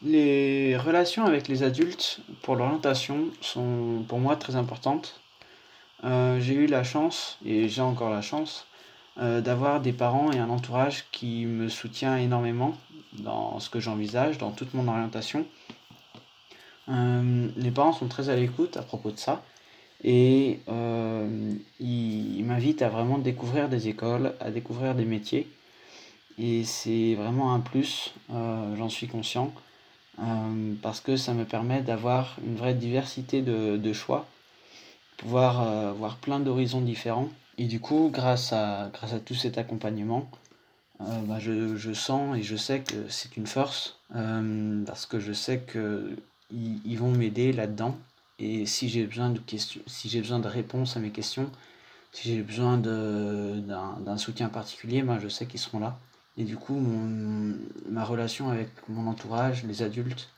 Les 0.00 0.76
relations 0.76 1.24
avec 1.24 1.48
les 1.48 1.62
adultes 1.62 2.20
pour 2.42 2.56
l'orientation 2.56 3.30
sont 3.40 4.04
pour 4.08 4.18
moi 4.18 4.36
très 4.36 4.56
importantes. 4.56 5.20
Euh, 6.04 6.38
j'ai 6.40 6.54
eu 6.54 6.66
la 6.66 6.84
chance, 6.84 7.38
et 7.44 7.68
j'ai 7.68 7.82
encore 7.82 8.10
la 8.10 8.22
chance, 8.22 8.68
euh, 9.18 9.40
d'avoir 9.40 9.80
des 9.80 9.92
parents 9.92 10.30
et 10.30 10.38
un 10.38 10.48
entourage 10.48 11.06
qui 11.10 11.44
me 11.44 11.68
soutient 11.68 12.16
énormément 12.16 12.76
dans 13.14 13.58
ce 13.58 13.68
que 13.68 13.80
j'envisage, 13.80 14.38
dans 14.38 14.52
toute 14.52 14.74
mon 14.74 14.86
orientation. 14.86 15.44
Euh, 16.88 17.48
les 17.56 17.70
parents 17.72 17.92
sont 17.92 18.06
très 18.06 18.28
à 18.28 18.36
l'écoute 18.36 18.76
à 18.76 18.82
propos 18.82 19.10
de 19.10 19.18
ça. 19.18 19.42
Et 20.04 20.60
euh, 20.68 21.54
il, 21.80 22.44
m'invite 22.44 22.82
à 22.82 22.88
vraiment 22.88 23.18
découvrir 23.18 23.68
des 23.68 23.88
écoles, 23.88 24.34
à 24.40 24.50
découvrir 24.50 24.94
des 24.94 25.04
métiers. 25.04 25.48
Et 26.38 26.64
c'est 26.64 27.14
vraiment 27.14 27.52
un 27.52 27.60
plus, 27.60 28.14
euh, 28.32 28.76
j'en 28.76 28.88
suis 28.88 29.08
conscient, 29.08 29.52
euh, 30.20 30.74
parce 30.82 31.00
que 31.00 31.16
ça 31.16 31.34
me 31.34 31.44
permet 31.44 31.82
d'avoir 31.82 32.36
une 32.46 32.54
vraie 32.54 32.74
diversité 32.74 33.42
de, 33.42 33.76
de 33.76 33.92
choix, 33.92 34.26
pouvoir 35.16 35.94
voir 35.94 36.16
plein 36.16 36.38
d'horizons 36.38 36.80
différents. 36.80 37.28
Et 37.58 37.64
du 37.64 37.80
coup, 37.80 38.10
grâce 38.12 38.52
à, 38.52 38.90
grâce 38.92 39.12
à 39.12 39.18
tout 39.18 39.34
cet 39.34 39.58
accompagnement, 39.58 40.30
bah 41.00 41.38
je, 41.38 41.76
je, 41.76 41.92
sens 41.92 42.36
et 42.36 42.42
je 42.42 42.56
sais 42.56 42.80
que 42.80 43.08
c'est 43.08 43.36
une 43.36 43.46
force, 43.48 43.98
parce 44.10 45.06
que 45.06 45.18
je 45.18 45.32
sais 45.32 45.64
qu'ils 45.70 46.80
ils 46.84 46.98
vont 46.98 47.10
m'aider 47.10 47.52
là-dedans 47.52 47.96
et 48.38 48.66
si 48.66 48.88
j'ai 48.88 49.04
besoin 49.04 49.30
de 49.30 49.38
questions, 49.38 49.80
si 49.86 50.08
j'ai 50.08 50.20
besoin 50.20 50.38
de 50.38 50.48
réponses 50.48 50.96
à 50.96 51.00
mes 51.00 51.10
questions, 51.10 51.50
si 52.12 52.28
j'ai 52.28 52.42
besoin 52.42 52.78
d'un 52.78 54.16
soutien 54.16 54.48
particulier, 54.48 55.02
ben 55.02 55.18
je 55.18 55.28
sais 55.28 55.46
qu'ils 55.46 55.60
seront 55.60 55.80
là. 55.80 55.98
Et 56.36 56.44
du 56.44 56.56
coup, 56.56 56.74
mon, 56.74 57.56
ma 57.88 58.04
relation 58.04 58.50
avec 58.50 58.70
mon 58.88 59.08
entourage, 59.08 59.64
les 59.64 59.82
adultes, 59.82 60.28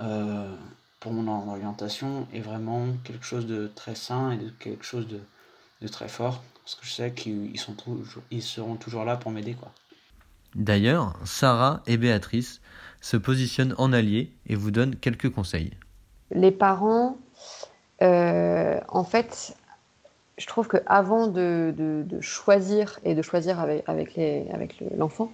euh, 0.00 0.52
pour 0.98 1.12
mon 1.12 1.28
orientation, 1.48 2.26
est 2.32 2.40
vraiment 2.40 2.88
quelque 3.04 3.24
chose 3.24 3.46
de 3.46 3.70
très 3.74 3.94
sain 3.94 4.32
et 4.32 4.38
de 4.38 4.50
quelque 4.58 4.84
chose 4.84 5.06
de, 5.06 5.20
de 5.82 5.88
très 5.88 6.08
fort. 6.08 6.42
Parce 6.64 6.74
que 6.74 6.84
je 6.84 6.92
sais 6.92 7.12
qu'ils 7.12 7.60
sont 7.60 7.76
ils 8.32 8.42
seront 8.42 8.74
toujours 8.74 9.04
là 9.04 9.16
pour 9.16 9.30
m'aider. 9.30 9.54
quoi. 9.54 9.70
D'ailleurs, 10.56 11.14
Sarah 11.24 11.82
et 11.86 11.96
Béatrice 11.96 12.60
se 13.00 13.16
positionnent 13.16 13.74
en 13.78 13.92
alliés 13.92 14.32
et 14.46 14.56
vous 14.56 14.72
donnent 14.72 14.96
quelques 14.96 15.30
conseils. 15.30 15.70
Les 16.32 16.50
parents 16.50 17.18
en 18.00 19.04
fait, 19.04 19.56
je 20.38 20.46
trouve 20.46 20.68
qu'avant 20.68 21.28
de, 21.28 21.74
de, 21.76 22.20
choisir 22.20 23.00
et 23.04 23.14
de 23.14 23.22
choisir 23.22 23.60
avec, 23.60 24.16
l'enfant, 24.96 25.30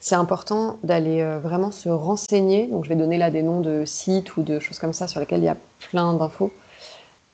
c'est 0.00 0.16
important 0.16 0.78
d'aller 0.82 1.22
euh, 1.22 1.38
vraiment 1.38 1.70
se 1.70 1.88
renseigner. 1.88 2.66
Donc, 2.66 2.84
je 2.84 2.90
vais 2.90 2.96
donner 2.96 3.16
là 3.16 3.30
des 3.30 3.42
noms 3.42 3.60
de 3.60 3.84
sites 3.86 4.36
ou 4.36 4.42
de 4.42 4.58
choses 4.58 4.78
comme 4.78 4.92
ça 4.92 5.08
sur 5.08 5.20
lesquels 5.20 5.40
il 5.40 5.46
y 5.46 5.48
a 5.48 5.56
plein 5.90 6.12
d'infos. 6.14 6.52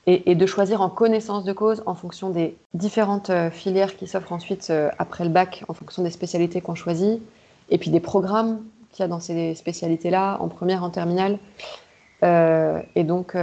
Et, 0.07 0.33
de 0.33 0.45
choisir 0.47 0.81
en 0.81 0.89
connaissance 0.89 1.43
de 1.43 1.53
cause 1.53 1.83
en 1.85 1.93
fonction 1.93 2.31
des 2.31 2.57
différentes 2.73 3.29
euh, 3.29 3.51
filières 3.51 3.95
qui 3.97 4.07
s'offrent 4.07 4.33
ensuite 4.33 4.73
après 4.97 5.23
le 5.23 5.29
bac, 5.29 5.63
en 5.67 5.73
fonction 5.73 6.01
des 6.01 6.09
spécialités 6.09 6.59
qu'on 6.59 6.75
choisit, 6.75 7.21
et 7.69 7.77
puis 7.77 7.91
des 7.91 7.99
programmes 7.99 8.63
qu'il 8.91 9.03
y 9.03 9.05
a 9.05 9.07
dans 9.07 9.19
ces 9.19 9.53
spécialités-là, 9.53 10.37
en 10.39 10.47
première, 10.47 10.83
en 10.83 10.89
terminale. 10.89 11.37
Et 12.23 13.03
donc, 13.03 13.35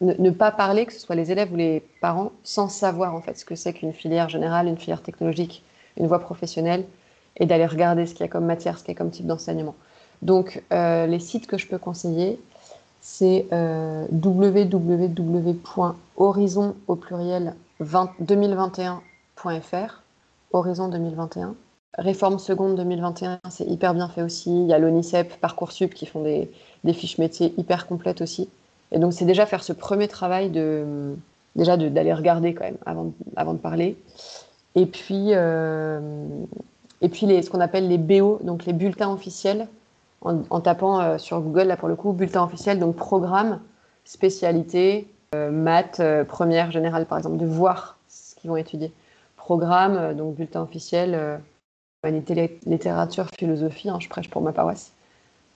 ne, 0.00 0.30
pas 0.30 0.50
parler, 0.50 0.86
que 0.86 0.92
ce 0.92 1.00
soit 1.00 1.14
les 1.14 1.30
élèves 1.30 1.52
ou 1.52 1.56
les 1.56 1.82
parents, 2.00 2.32
sans 2.42 2.68
savoir 2.68 3.14
en 3.14 3.20
fait 3.20 3.38
ce 3.38 3.44
que 3.44 3.54
c'est 3.54 3.74
qu'une 3.74 3.92
filière 3.92 4.28
générale, 4.28 4.66
une 4.66 4.78
filière 4.78 5.02
technologique, 5.02 5.62
une 5.96 6.06
voie 6.06 6.20
professionnelle, 6.20 6.84
et 7.36 7.46
d'aller 7.46 7.66
regarder 7.66 8.06
ce 8.06 8.14
qu'il 8.14 8.22
y 8.22 8.28
a 8.28 8.28
comme 8.28 8.46
matière, 8.46 8.78
ce 8.78 8.84
qu'il 8.84 8.92
y 8.92 8.96
a 8.96 8.98
comme 8.98 9.10
type 9.10 9.26
d'enseignement. 9.26 9.74
Donc, 10.22 10.62
euh, 10.72 11.06
les 11.06 11.20
sites 11.20 11.46
que 11.46 11.58
je 11.58 11.66
peux 11.66 11.78
conseiller, 11.78 12.40
c'est 13.00 13.46
euh, 13.52 14.06
www.horizon 14.12 14.76
au 16.86 16.96
pluriel 16.96 17.54
2021.fr, 17.80 20.02
Horizon 20.52 20.88
2021. 20.88 21.54
Réforme 21.98 22.38
seconde 22.38 22.76
2021, 22.76 23.40
c'est 23.50 23.66
hyper 23.66 23.94
bien 23.94 24.08
fait 24.08 24.22
aussi. 24.22 24.50
Il 24.50 24.68
y 24.68 24.72
a 24.72 24.78
l'ONICEP, 24.78 25.40
Parcoursup 25.40 25.92
qui 25.92 26.06
font 26.06 26.22
des, 26.22 26.48
fiches 26.92 27.18
métiers 27.18 27.52
hyper 27.58 27.86
complètes 27.86 28.20
aussi. 28.20 28.48
Et 28.92 28.98
donc, 28.98 29.12
c'est 29.12 29.24
déjà 29.24 29.44
faire 29.44 29.64
ce 29.64 29.72
premier 29.72 30.06
travail 30.06 30.50
de, 30.50 31.16
déjà 31.56 31.76
d'aller 31.76 32.12
regarder 32.12 32.54
quand 32.54 32.64
même 32.64 32.78
avant, 32.86 33.12
avant 33.34 33.54
de 33.54 33.58
parler. 33.58 33.96
Et 34.76 34.86
puis, 34.86 35.30
euh, 35.30 36.00
et 37.00 37.08
puis 37.08 37.26
les, 37.26 37.42
ce 37.42 37.50
qu'on 37.50 37.60
appelle 37.60 37.88
les 37.88 37.98
BO, 37.98 38.38
donc 38.42 38.66
les 38.66 38.72
bulletins 38.72 39.12
officiels, 39.12 39.66
en, 40.22 40.60
tapant 40.60 41.00
euh, 41.00 41.18
sur 41.18 41.40
Google, 41.40 41.62
là 41.62 41.76
pour 41.76 41.88
le 41.88 41.96
coup, 41.96 42.12
bulletin 42.12 42.44
officiel, 42.44 42.78
donc 42.78 42.94
programme, 42.94 43.60
spécialité, 44.04 45.08
euh, 45.34 45.50
maths, 45.50 46.00
première 46.28 46.70
générale 46.70 47.06
par 47.06 47.18
exemple, 47.18 47.38
de 47.38 47.46
voir 47.46 47.98
ce 48.08 48.36
qu'ils 48.36 48.50
vont 48.50 48.56
étudier. 48.56 48.92
Programme, 49.36 50.14
donc 50.14 50.36
bulletin 50.36 50.62
officiel, 50.62 51.40
littérature, 52.08 53.28
philosophie, 53.38 53.90
hein, 53.90 53.98
je 54.00 54.08
prêche 54.08 54.30
pour 54.30 54.42
ma 54.42 54.52
paroisse, 54.52 54.92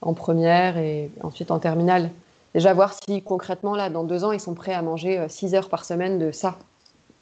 en 0.01 0.13
première 0.13 0.77
et 0.77 1.11
ensuite 1.23 1.51
en 1.51 1.59
terminale 1.59 2.09
déjà 2.55 2.73
voir 2.73 2.93
si 2.93 3.21
concrètement, 3.21 3.75
là, 3.75 3.89
dans 3.89 4.05
deux 4.05 4.23
ans, 4.23 4.31
ils 4.31 4.39
sont 4.39 4.55
prêts 4.55 4.73
à 4.73 4.81
manger 4.81 5.19
euh, 5.19 5.27
six 5.27 5.53
heures 5.53 5.69
par 5.69 5.85
semaine 5.85 6.17
de 6.17 6.31
ça. 6.31 6.57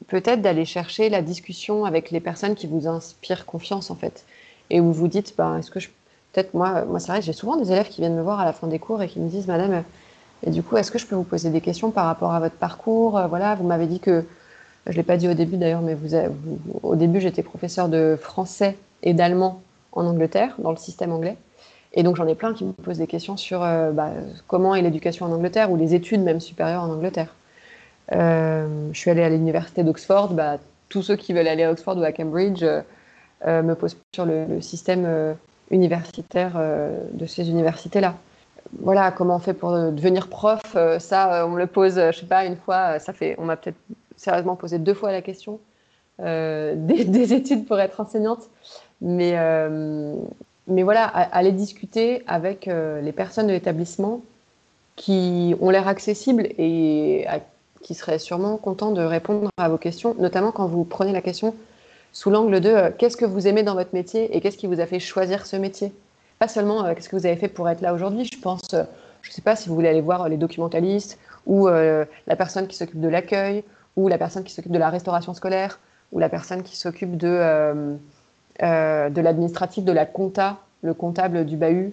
Peut-être 0.06 0.42
d'aller 0.42 0.64
chercher 0.64 1.10
la 1.10 1.22
discussion 1.22 1.84
avec 1.84 2.10
les 2.12 2.20
personnes 2.20 2.54
qui 2.54 2.68
vous 2.68 2.86
inspirent 2.86 3.46
confiance, 3.46 3.90
en 3.90 3.96
fait. 3.96 4.24
Et 4.70 4.80
où 4.80 4.92
vous 4.92 5.08
dites, 5.08 5.34
bah, 5.36 5.56
est-ce 5.58 5.70
que. 5.70 5.80
Peut-être 6.32 6.54
moi, 6.54 6.84
moi 6.84 7.00
c'est 7.00 7.12
vrai, 7.12 7.22
j'ai 7.22 7.32
souvent 7.32 7.56
des 7.56 7.70
élèves 7.70 7.88
qui 7.88 8.00
viennent 8.00 8.16
me 8.16 8.22
voir 8.22 8.40
à 8.40 8.44
la 8.44 8.52
fin 8.52 8.66
des 8.66 8.78
cours 8.80 9.02
et 9.02 9.08
qui 9.08 9.20
me 9.20 9.28
disent, 9.28 9.46
Madame, 9.46 9.84
et 10.46 10.50
du 10.50 10.62
coup, 10.62 10.76
est-ce 10.76 10.90
que 10.90 10.98
je 10.98 11.06
peux 11.06 11.16
vous 11.16 11.24
poser 11.24 11.50
des 11.50 11.60
questions 11.60 11.90
par 11.90 12.06
rapport 12.06 12.32
à 12.32 12.40
votre 12.40 12.56
parcours? 12.56 13.18
Euh, 13.18 13.26
Voilà, 13.26 13.54
vous 13.56 13.66
m'avez 13.66 13.86
dit 13.86 14.00
que. 14.00 14.24
Je 14.86 14.92
ne 14.92 14.96
l'ai 14.96 15.02
pas 15.02 15.16
dit 15.16 15.28
au 15.28 15.34
début 15.34 15.56
d'ailleurs, 15.56 15.80
mais 15.80 15.94
vous 15.94 16.14
au 16.82 16.94
début, 16.96 17.20
j'étais 17.20 17.42
professeur 17.42 17.88
de 17.88 18.18
français 18.20 18.76
et 19.04 19.14
d'allemand 19.14 19.62
en 19.92 20.04
Angleterre, 20.06 20.56
dans 20.58 20.72
le 20.72 20.76
système 20.76 21.12
anglais. 21.12 21.36
Et 21.94 22.02
donc 22.02 22.16
j'en 22.16 22.26
ai 22.26 22.34
plein 22.34 22.52
qui 22.52 22.64
me 22.64 22.72
posent 22.72 22.98
des 22.98 23.06
questions 23.06 23.36
sur 23.36 23.62
euh, 23.62 23.92
bah, 23.92 24.10
comment 24.48 24.74
est 24.74 24.82
l'éducation 24.82 25.26
en 25.26 25.32
Angleterre 25.32 25.70
ou 25.70 25.76
les 25.76 25.94
études 25.94 26.22
même 26.22 26.40
supérieures 26.40 26.82
en 26.82 26.90
Angleterre. 26.90 27.34
Euh, 28.12 28.88
je 28.92 28.98
suis 28.98 29.10
allée 29.10 29.22
à 29.22 29.28
l'université 29.28 29.84
d'Oxford. 29.84 30.34
Bah, 30.34 30.58
tous 30.88 31.02
ceux 31.02 31.16
qui 31.16 31.32
veulent 31.32 31.48
aller 31.48 31.62
à 31.62 31.70
Oxford 31.70 31.96
ou 31.96 32.02
à 32.02 32.12
Cambridge 32.12 32.64
euh, 32.64 33.62
me 33.62 33.74
posent 33.74 33.96
sur 34.12 34.26
le, 34.26 34.60
système 34.60 35.36
universitaire 35.70 36.52
de 37.12 37.26
ces 37.26 37.48
universités-là. 37.48 38.14
Voilà, 38.80 39.10
comment 39.10 39.36
on 39.36 39.38
fait 39.38 39.54
pour 39.54 39.72
devenir 39.72 40.28
prof 40.28 40.60
Ça, 40.98 41.46
on 41.46 41.50
me 41.50 41.58
le 41.58 41.66
pose, 41.66 41.96
je 41.96 42.12
sais 42.12 42.26
pas, 42.26 42.44
une 42.44 42.56
fois. 42.56 42.98
Ça 42.98 43.12
fait, 43.12 43.34
on 43.38 43.44
m'a 43.44 43.56
peut-être 43.56 43.76
sérieusement 44.16 44.56
posé 44.56 44.78
deux 44.78 44.94
fois 44.94 45.12
la 45.12 45.22
question. 45.22 45.58
des, 46.18 46.74
des, 47.04 47.32
études 47.32 47.66
pour 47.66 47.80
être 47.80 48.00
enseignante. 48.00 48.48
Mais, 49.06 49.36
mais 50.66 50.82
voilà, 50.82 51.04
aller 51.04 51.52
discuter 51.52 52.22
avec 52.26 52.66
les 52.66 53.12
personnes 53.12 53.46
de 53.46 53.52
l'établissement 53.52 54.22
qui 54.96 55.54
ont 55.60 55.70
l'air 55.70 55.86
accessibles 55.88 56.48
et 56.58 57.26
qui 57.84 57.94
seraient 57.94 58.18
sûrement 58.18 58.56
contents 58.56 58.92
de 58.92 59.02
répondre 59.02 59.50
à 59.58 59.68
vos 59.68 59.78
questions, 59.78 60.16
notamment 60.18 60.50
quand 60.50 60.66
vous 60.66 60.84
prenez 60.84 61.12
la 61.12 61.20
question 61.20 61.54
sous 62.14 62.30
l'angle 62.30 62.60
de 62.60 62.70
euh, 62.70 62.90
qu'est-ce 62.96 63.16
que 63.16 63.24
vous 63.24 63.46
aimez 63.46 63.62
dans 63.62 63.74
votre 63.74 63.92
métier 63.92 64.34
et 64.34 64.40
qu'est-ce 64.40 64.56
qui 64.56 64.66
vous 64.66 64.80
a 64.80 64.86
fait 64.86 65.00
choisir 65.00 65.46
ce 65.46 65.56
métier? 65.56 65.92
Pas 66.38 66.48
seulement 66.48 66.84
euh, 66.84 66.94
qu'est-ce 66.94 67.08
que 67.08 67.16
vous 67.16 67.26
avez 67.26 67.36
fait 67.36 67.48
pour 67.48 67.68
être 67.68 67.82
là 67.82 67.92
aujourd'hui. 67.92 68.24
Je 68.32 68.38
pense, 68.40 68.72
euh, 68.72 68.84
je 69.20 69.30
ne 69.30 69.34
sais 69.34 69.42
pas 69.42 69.56
si 69.56 69.68
vous 69.68 69.74
voulez 69.74 69.88
aller 69.88 70.00
voir 70.00 70.28
les 70.28 70.36
documentalistes 70.36 71.18
ou 71.46 71.66
la 71.66 72.36
personne 72.38 72.66
qui 72.66 72.74
s'occupe 72.74 73.00
de 73.00 73.08
l'accueil 73.08 73.64
ou 73.96 74.08
la 74.08 74.16
personne 74.16 74.44
qui 74.44 74.54
s'occupe 74.54 74.72
de 74.72 74.78
la 74.78 74.88
restauration 74.88 75.34
scolaire 75.34 75.78
ou 76.10 76.18
la 76.18 76.30
personne 76.30 76.62
qui 76.62 76.74
s'occupe 76.74 77.18
de, 77.18 77.98
de 78.60 79.20
l'administratif, 79.20 79.84
de 79.84 79.92
la 79.92 80.06
compta, 80.06 80.58
le 80.82 80.94
comptable 80.94 81.44
du 81.44 81.56
bahut 81.56 81.92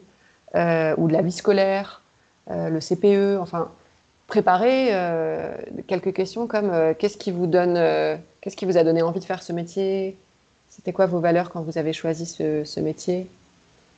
ou 0.56 1.08
de 1.08 1.12
la 1.12 1.22
vie 1.22 1.32
scolaire, 1.32 2.02
le 2.50 2.80
CPE, 2.80 3.40
enfin 3.40 3.70
préparer 4.28 4.92
quelques 5.88 6.14
questions 6.14 6.48
comme 6.48 6.72
qu'est-ce 6.98 7.18
qui 7.18 7.32
vous 7.32 7.48
donne 7.48 7.78
Qu'est-ce 8.42 8.58
qui 8.58 8.66
vous 8.66 8.78
a 8.78 8.84
donné 8.84 9.04
envie 9.04 9.20
de 9.20 9.26
faire 9.26 9.44
ce 9.44 9.54
métier? 9.54 10.18
C'était 10.68 10.94
quoi 10.94 11.06
vos 11.06 11.20
valeurs 11.20 11.52
quand 11.52 11.62
vous 11.62 11.78
avez 11.78 11.94
choisi 11.94 12.26
ce, 12.26 12.80
métier? 12.80 13.28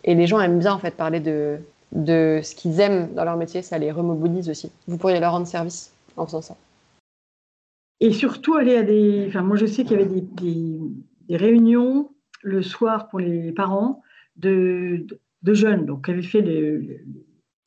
Et 0.03 0.15
les 0.15 0.27
gens 0.27 0.41
aiment 0.41 0.59
bien 0.59 0.73
en 0.73 0.79
fait 0.79 0.91
parler 0.91 1.21
de, 1.21 1.59
de 1.93 2.41
ce 2.43 2.53
qu'ils 2.53 2.81
aiment 2.81 3.13
dans 3.13 3.23
leur 3.23 3.37
métier, 3.37 3.61
ça 3.61 3.77
les 3.77 3.89
remobilise 3.89 4.49
aussi. 4.49 4.69
Vous 4.87 4.97
pourriez 4.97 5.21
leur 5.21 5.31
rendre 5.31 5.47
service 5.47 5.93
en 6.17 6.25
faisant 6.25 6.41
ça. 6.41 6.57
Et 8.01 8.11
surtout 8.11 8.55
aller 8.55 8.75
à 8.75 8.83
des. 8.83 9.27
Enfin, 9.29 9.43
moi 9.43 9.55
je 9.55 9.65
sais 9.65 9.85
qu'il 9.85 9.97
y 9.97 10.01
avait 10.01 10.11
des, 10.11 10.81
des, 11.29 11.37
réunions 11.37 12.09
le 12.43 12.61
soir 12.61 13.09
pour 13.09 13.19
les 13.19 13.51
parents 13.51 14.01
de, 14.35 15.05
de, 15.41 15.53
jeunes, 15.53 15.85
donc 15.85 16.05
qui 16.05 16.11
avaient 16.11 16.21
fait 16.21 16.41
des, 16.41 17.05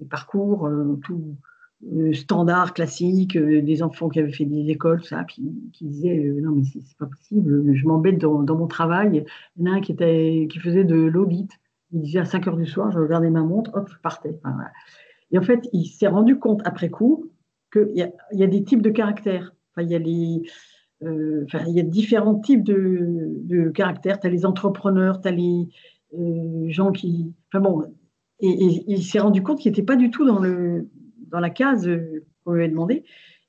parcours, 0.09 0.67
euh, 0.67 0.99
tout, 1.05 1.37
euh, 1.85 2.15
standard, 2.15 2.73
classique, 2.73 3.37
euh, 3.37 3.61
des 3.61 3.83
enfants 3.83 4.09
qui 4.09 4.19
avaient 4.19 4.33
fait 4.33 4.47
des 4.47 4.71
écoles, 4.71 5.05
ça, 5.05 5.25
puis 5.25 5.43
qui 5.75 5.85
disaient 5.85 6.25
euh, 6.25 6.41
non 6.41 6.53
mais 6.53 6.65
c'est 6.65 6.97
pas 6.97 7.05
possible, 7.05 7.75
je 7.75 7.87
m'embête 7.87 8.17
dans, 8.19 8.43
mon 8.43 8.67
travail. 8.67 9.25
Il 9.57 9.67
y 9.67 9.69
en 9.69 9.73
a 9.73 9.77
un 9.77 9.81
qui 9.83 9.93
était 9.93 10.49
qui 10.51 10.59
faisait 10.59 10.85
de 10.85 10.97
l'audit. 10.97 11.51
Il 11.93 12.01
disait 12.01 12.21
à 12.21 12.25
5 12.25 12.49
heures 12.49 12.57
du 12.57 12.65
soir, 12.67 12.91
je 12.93 12.99
regardais 12.99 13.29
ma 13.29 13.43
montre, 13.43 13.71
hop, 13.75 13.91
je 13.93 13.99
partais. 13.99 14.41
Et 15.31 15.39
en 15.39 15.43
fait, 15.43 15.69
il 15.75 15.85
s'est 15.85 16.09
rendu 16.09 16.39
compte 16.39 16.63
après 16.65 16.89
coup 16.89 17.31
qu'il 17.71 17.91
y, 17.95 18.37
y, 18.39 18.43
a 18.43 18.47
des 18.47 18.65
types 18.65 18.83
de 18.83 18.91
caractères. 18.91 19.55
Il 19.79 19.89
y 19.89 19.95
a 19.95 19.99
les 19.99 20.43
enfin, 21.03 21.65
il 21.69 21.75
y 21.75 21.81
a 21.81 21.83
différents 21.83 22.39
types 22.39 22.65
de, 22.65 23.71
caractères. 23.71 24.21
Tu 24.21 24.27
as 24.27 24.31
les 24.31 24.47
entrepreneurs, 24.47 25.21
tu 25.21 25.29
as 25.29 25.33
les 25.33 25.69
gens 26.71 26.93
qui. 26.93 27.33
Enfin 27.49 27.61
bon, 27.61 27.85
il 28.41 29.03
s'est 29.03 29.19
rendu 29.19 29.43
compte 29.43 29.59
qu'il 29.59 29.73
n'était 29.73 29.83
pas 29.83 29.97
du 29.97 30.11
tout 30.11 30.25
dans 30.25 30.39
le, 30.39 30.89
dans 31.31 31.41
la 31.41 31.51
case 31.51 31.89
qu'on 32.45 32.53
lui 32.53 32.63
avait 32.63 32.71
demandé. 32.71 33.05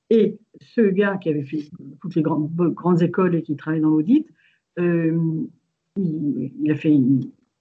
Et 0.10 0.40
ce 0.62 0.82
gars 0.82 1.18
qui 1.18 1.30
avait 1.30 1.44
fait 1.44 1.70
toutes 2.02 2.16
les 2.16 2.22
grandes, 2.22 2.50
grandes 2.56 3.02
écoles 3.02 3.36
et 3.36 3.42
qui 3.42 3.56
travaillait 3.56 3.84
dans 3.84 3.90
l'audit, 3.90 4.26
euh, 4.80 5.46
il, 5.98 6.72
a 6.72 6.76
fait 6.76 6.96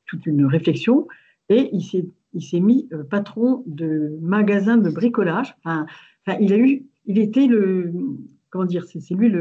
toute 0.06 0.26
une 0.26 0.44
réflexion 0.44 1.08
et 1.48 1.70
il 1.72 1.82
s'est, 1.82 2.06
il 2.34 2.42
s'est 2.42 2.60
mis 2.60 2.88
euh, 2.92 3.02
patron 3.02 3.64
de 3.66 4.16
magasin 4.20 4.76
de 4.76 4.90
bricolage. 4.90 5.56
Enfin, 5.64 5.86
il 6.40 6.52
a 6.52 6.58
eu, 6.58 6.86
il 7.06 7.18
était 7.18 7.46
le, 7.46 7.92
dire, 8.64 8.84
c'est, 8.84 8.98
lui 9.14 9.32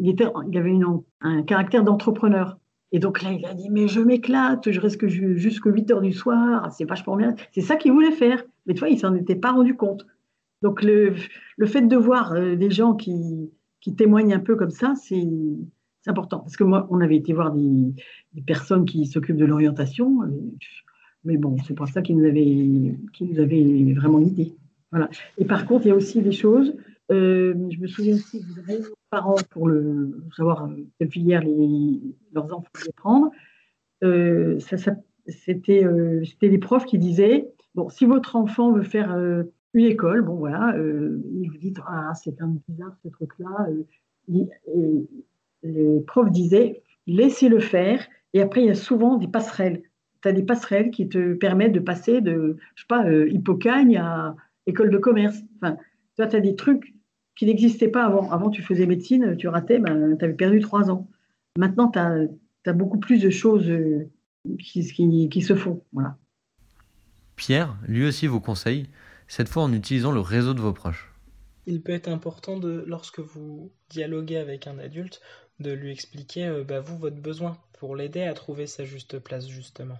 il 0.00 0.08
était, 0.10 0.26
il 0.50 0.58
avait 0.58 0.78
un 1.20 1.42
caractère 1.42 1.84
d'entrepreneur. 1.84 2.58
Et 2.92 2.98
donc 2.98 3.22
là, 3.22 3.32
il 3.32 3.44
a 3.44 3.54
dit, 3.54 3.68
mais 3.70 3.88
je 3.88 4.00
m'éclate, 4.00 4.70
je 4.70 4.80
reste 4.80 5.06
jusqu'à 5.06 5.70
8 5.70 5.90
heures 5.90 6.00
du 6.00 6.12
soir, 6.12 6.72
c'est 6.72 6.84
vachement 6.84 7.16
bien. 7.16 7.34
C'est 7.52 7.60
ça 7.60 7.76
qu'il 7.76 7.92
voulait 7.92 8.12
faire. 8.12 8.42
Mais 8.66 8.74
tu 8.74 8.80
vois, 8.80 8.88
il 8.88 8.98
s'en 8.98 9.14
était 9.14 9.36
pas 9.36 9.52
rendu 9.52 9.76
compte. 9.76 10.06
Donc 10.62 10.82
le, 10.82 11.14
fait 11.66 11.82
de 11.82 11.96
voir 11.96 12.32
euh, 12.32 12.56
des 12.56 12.70
gens 12.70 12.94
qui, 12.94 13.50
qui, 13.80 13.94
témoignent 13.94 14.34
un 14.34 14.40
peu 14.40 14.56
comme 14.56 14.70
ça, 14.70 14.94
c'est 14.96 15.28
important. 16.06 16.40
Parce 16.40 16.56
que 16.56 16.64
moi, 16.64 16.86
on 16.90 17.00
avait 17.00 17.16
été 17.16 17.32
voir 17.32 17.52
des, 17.52 17.94
personnes 18.46 18.84
qui 18.84 19.06
s'occupent 19.06 19.36
de 19.36 19.44
l'orientation, 19.44 20.22
euh, 20.22 20.28
mais 21.24 21.36
bon, 21.36 21.56
c'est 21.66 21.74
pour 21.74 21.88
ça 21.88 22.02
qu'ils 22.02 22.16
nous 22.16 22.24
avaient, 22.24 22.96
qui 23.12 23.24
nous 23.24 23.94
vraiment 23.94 24.20
guidés. 24.20 24.54
Et 25.38 25.44
par 25.44 25.66
contre, 25.66 25.86
il 25.86 25.88
y 25.88 25.92
a 25.92 25.94
aussi 25.94 26.22
des 26.22 26.32
choses. 26.32 26.74
Euh, 27.12 27.54
je 27.70 27.78
me 27.78 27.86
souviens 27.86 28.14
aussi 28.14 28.40
que 28.40 28.46
vous 28.46 28.58
avez 28.58 28.82
parents 29.10 29.36
pour 29.50 29.70
savoir 30.36 30.68
quelle 30.98 31.10
filière 31.10 31.42
leurs 32.32 32.44
enfants 32.46 32.68
allaient 32.74 32.92
prendre. 32.96 33.30
ça 34.60 34.92
c'était 35.28 36.48
des 36.48 36.58
profs 36.58 36.86
qui 36.86 36.98
disaient 36.98 37.52
bon, 37.74 37.88
si 37.88 38.04
votre 38.04 38.36
enfant 38.36 38.72
veut 38.72 38.82
faire 38.82 39.16
une 39.76 39.84
école, 39.84 40.22
bon 40.22 40.36
voilà, 40.36 40.74
euh, 40.76 41.22
vous 41.22 41.58
dites, 41.58 41.78
ah, 41.86 42.12
c'est 42.14 42.34
quand 42.36 42.46
même 42.46 42.60
bizarre 42.66 42.96
ce 43.02 43.08
truc-là. 43.08 43.68
Euh, 44.30 45.02
les 45.62 46.00
profs 46.06 46.30
disaient, 46.30 46.82
laissez-le 47.06 47.60
faire, 47.60 48.06
et 48.32 48.40
après, 48.40 48.62
il 48.62 48.66
y 48.66 48.70
a 48.70 48.74
souvent 48.74 49.18
des 49.18 49.28
passerelles. 49.28 49.82
Tu 50.22 50.28
as 50.28 50.32
des 50.32 50.42
passerelles 50.42 50.90
qui 50.90 51.08
te 51.08 51.34
permettent 51.34 51.72
de 51.72 51.80
passer 51.80 52.22
de, 52.22 52.56
je 52.74 52.82
sais 52.82 52.86
pas, 52.88 53.06
euh, 53.06 53.28
Hippocagne 53.28 53.98
à 53.98 54.34
école 54.66 54.90
de 54.90 54.98
commerce. 54.98 55.38
Enfin, 55.60 55.76
tu 56.16 56.22
as 56.22 56.40
des 56.40 56.56
trucs 56.56 56.94
qui 57.36 57.46
n'existaient 57.46 57.88
pas 57.88 58.04
avant. 58.04 58.30
Avant, 58.30 58.50
tu 58.50 58.62
faisais 58.62 58.86
médecine, 58.86 59.36
tu 59.36 59.48
ratais, 59.48 59.78
ben, 59.78 60.16
tu 60.18 60.24
avais 60.24 60.34
perdu 60.34 60.60
trois 60.60 60.90
ans. 60.90 61.08
Maintenant, 61.58 61.90
tu 61.90 61.98
as, 61.98 62.72
beaucoup 62.72 62.98
plus 62.98 63.20
de 63.20 63.30
choses 63.30 63.68
euh, 63.68 64.10
qui, 64.58 64.84
qui, 64.84 65.28
qui 65.28 65.42
se 65.42 65.54
font. 65.54 65.82
Voilà. 65.92 66.16
Pierre, 67.36 67.76
lui 67.86 68.04
aussi 68.04 68.26
vous 68.26 68.40
conseille 68.40 68.88
cette 69.28 69.48
fois 69.48 69.62
en 69.62 69.72
utilisant 69.72 70.12
le 70.12 70.20
réseau 70.20 70.54
de 70.54 70.60
vos 70.60 70.72
proches. 70.72 71.12
Il 71.66 71.82
peut 71.82 71.92
être 71.92 72.08
important 72.08 72.58
de, 72.58 72.84
lorsque 72.86 73.18
vous 73.18 73.72
dialoguez 73.90 74.36
avec 74.36 74.66
un 74.66 74.78
adulte, 74.78 75.20
de 75.58 75.72
lui 75.72 75.90
expliquer 75.90 76.46
euh, 76.46 76.64
bah, 76.64 76.80
vous 76.80 76.96
votre 76.98 77.20
besoin 77.20 77.56
pour 77.78 77.96
l'aider 77.96 78.22
à 78.22 78.34
trouver 78.34 78.66
sa 78.66 78.84
juste 78.84 79.18
place 79.18 79.48
justement. 79.48 79.98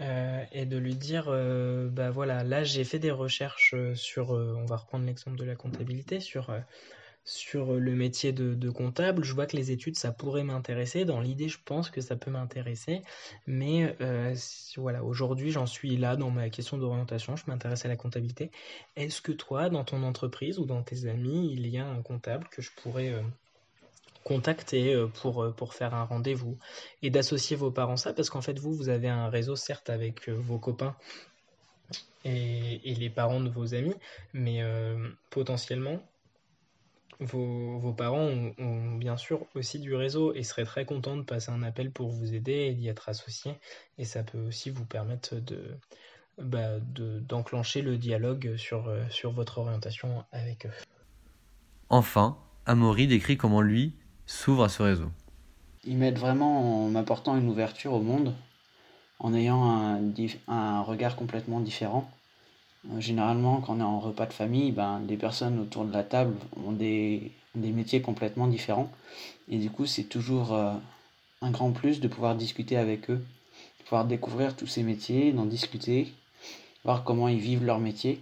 Euh, 0.00 0.44
et 0.52 0.64
de 0.64 0.76
lui 0.76 0.94
dire 0.94 1.24
euh, 1.28 1.88
bah 1.88 2.10
voilà 2.10 2.44
là 2.44 2.62
j'ai 2.62 2.84
fait 2.84 3.00
des 3.00 3.10
recherches 3.10 3.74
sur 3.94 4.30
on 4.30 4.64
va 4.64 4.76
reprendre 4.76 5.04
l'exemple 5.04 5.36
de 5.36 5.44
la 5.44 5.56
comptabilité 5.56 6.20
sur 6.20 6.52
sur 7.28 7.74
le 7.74 7.94
métier 7.94 8.32
de, 8.32 8.70
comptable. 8.70 9.22
Je 9.22 9.34
vois 9.34 9.46
que 9.46 9.56
les 9.56 9.70
études, 9.70 9.96
ça 9.96 10.12
pourrait 10.12 10.44
m'intéresser. 10.44 11.04
Dans 11.04 11.20
l'idée, 11.20 11.48
je 11.48 11.58
pense 11.62 11.90
que 11.90 12.00
ça 12.00 12.16
peut 12.16 12.30
m'intéresser. 12.30 13.02
Mais 13.46 13.94
euh, 14.00 14.34
voilà, 14.76 15.04
aujourd'hui, 15.04 15.50
j'en 15.50 15.66
suis 15.66 15.96
là 15.98 16.16
dans 16.16 16.30
ma 16.30 16.48
question 16.48 16.78
d'orientation. 16.78 17.36
Je 17.36 17.44
m'intéresse 17.46 17.84
à 17.84 17.88
la 17.88 17.96
comptabilité. 17.96 18.50
Est-ce 18.96 19.20
que 19.20 19.32
toi, 19.32 19.68
dans 19.68 19.84
ton 19.84 20.02
entreprise 20.04 20.58
ou 20.58 20.64
dans 20.64 20.82
tes 20.82 21.06
amis, 21.06 21.52
il 21.52 21.66
y 21.68 21.76
a 21.76 21.86
un 21.86 22.00
comptable 22.00 22.48
que 22.48 22.62
je 22.62 22.70
pourrais 22.82 23.12
euh, 23.12 23.20
contacter 24.28 24.94
euh, 24.94 25.06
pour, 25.06 25.54
pour 25.56 25.74
faire 25.74 25.94
un 25.94 26.04
rendez-vous 26.04 26.58
et 27.02 27.10
d'associer 27.10 27.56
vos 27.56 27.70
parents 27.70 27.96
ça 27.96 28.12
Parce 28.12 28.30
qu'en 28.30 28.42
fait, 28.42 28.58
vous, 28.58 28.74
vous 28.74 28.88
avez 28.88 29.08
un 29.08 29.28
réseau, 29.28 29.56
certes, 29.56 29.90
avec 29.90 30.28
vos 30.28 30.58
copains 30.58 30.96
et, 32.24 32.94
les 32.94 33.10
parents 33.10 33.40
de 33.40 33.48
vos 33.48 33.74
amis, 33.74 33.94
mais 34.34 34.62
potentiellement, 35.30 36.02
vos, 37.20 37.92
parents 37.92 38.28
ont, 38.58 38.96
bien 38.96 39.16
sûr 39.16 39.46
aussi 39.54 39.78
du 39.78 39.94
réseau 39.94 40.34
et 40.34 40.42
seraient 40.42 40.64
très 40.64 40.84
contents 40.84 41.16
de 41.16 41.22
passer 41.22 41.50
un 41.50 41.62
appel 41.62 41.90
pour 41.90 42.10
vous 42.10 42.34
aider 42.34 42.52
et 42.52 42.74
d'y 42.74 42.88
être 42.88 43.08
associés. 43.08 43.54
Et 43.98 44.04
ça 44.04 44.22
peut 44.22 44.38
aussi 44.38 44.70
vous 44.70 44.84
permettre 44.84 45.36
de, 45.36 45.76
bah, 46.38 46.78
d'enclencher 46.80 47.82
le 47.82 47.96
dialogue 47.96 48.56
sur, 48.56 48.88
euh, 48.88 49.02
sur 49.10 49.32
votre 49.32 49.58
orientation 49.58 50.24
avec 50.30 50.66
eux. 50.66 50.72
Enfin, 51.88 52.38
Amaury 52.66 53.08
décrit 53.08 53.36
comment 53.36 53.62
lui 53.62 53.94
s'ouvre 54.28 54.64
à 54.64 54.68
ce 54.68 54.82
réseau. 54.82 55.10
Il 55.84 55.96
m'aide 55.96 56.18
vraiment 56.18 56.84
en 56.84 56.88
m'apportant 56.90 57.36
une 57.36 57.48
ouverture 57.48 57.94
au 57.94 58.00
monde, 58.00 58.34
en 59.18 59.34
ayant 59.34 59.64
un, 60.46 60.82
regard 60.82 61.16
complètement 61.16 61.60
différent. 61.60 62.08
Euh, 62.90 63.00
généralement, 63.00 63.60
quand 63.60 63.76
on 63.76 63.80
est 63.80 63.82
en 63.82 63.98
repas 63.98 64.26
de 64.26 64.32
famille, 64.32 64.70
ben, 64.70 65.02
les 65.08 65.16
personnes 65.16 65.58
autour 65.58 65.84
de 65.84 65.92
la 65.92 66.04
table 66.04 66.36
ont 66.64 66.72
des, 66.72 67.32
des 67.54 67.72
métiers 67.72 68.02
complètement 68.02 68.46
différents. 68.46 68.92
Et 69.48 69.58
du 69.58 69.70
coup, 69.70 69.86
c'est 69.86 70.04
toujours 70.04 70.52
euh, 70.52 70.74
un 71.40 71.50
grand 71.50 71.72
plus 71.72 72.00
de 72.00 72.06
pouvoir 72.06 72.36
discuter 72.36 72.76
avec 72.76 73.10
eux, 73.10 73.24
de 73.78 73.84
pouvoir 73.84 74.04
découvrir 74.04 74.54
tous 74.54 74.66
ces 74.66 74.82
métiers, 74.82 75.32
d'en 75.32 75.46
discuter, 75.46 76.12
voir 76.84 77.02
comment 77.02 77.28
ils 77.28 77.40
vivent 77.40 77.64
leur 77.64 77.78
métier. 77.78 78.20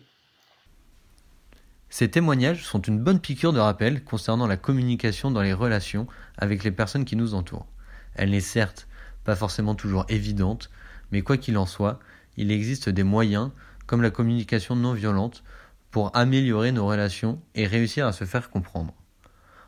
Ces 1.88 2.11
témoignages 2.11 2.64
sont 2.64 2.81
une 2.83 2.99
bonne 2.99 3.20
piqûre 3.20 3.53
de 3.53 3.61
rappel 3.61 4.05
concernant 4.05 4.46
la 4.46 4.57
communication 4.57 5.31
dans 5.31 5.42
les 5.42 5.53
relations 5.53 6.07
avec 6.37 6.64
les 6.64 6.72
personnes 6.72 7.05
qui 7.05 7.16
nous 7.16 7.35
entourent. 7.35 7.66
Elle 8.14 8.31
n'est 8.31 8.40
certes 8.40 8.88
pas 9.25 9.37
forcément 9.37 9.75
toujours 9.75 10.05
évidente, 10.09 10.70
mais 11.11 11.22
quoi 11.22 11.37
qu'il 11.37 11.59
en 11.59 11.66
soit, 11.66 11.99
il 12.37 12.51
existe 12.51 12.88
des 12.88 13.03
moyens 13.03 13.51
comme 13.87 14.03
la 14.03 14.11
communication 14.11 14.77
non 14.77 14.92
violente, 14.92 15.42
pour 15.90 16.14
améliorer 16.14 16.72
nos 16.72 16.87
relations 16.87 17.40
et 17.55 17.66
réussir 17.66 18.07
à 18.07 18.12
se 18.12 18.25
faire 18.25 18.51
comprendre. 18.51 18.92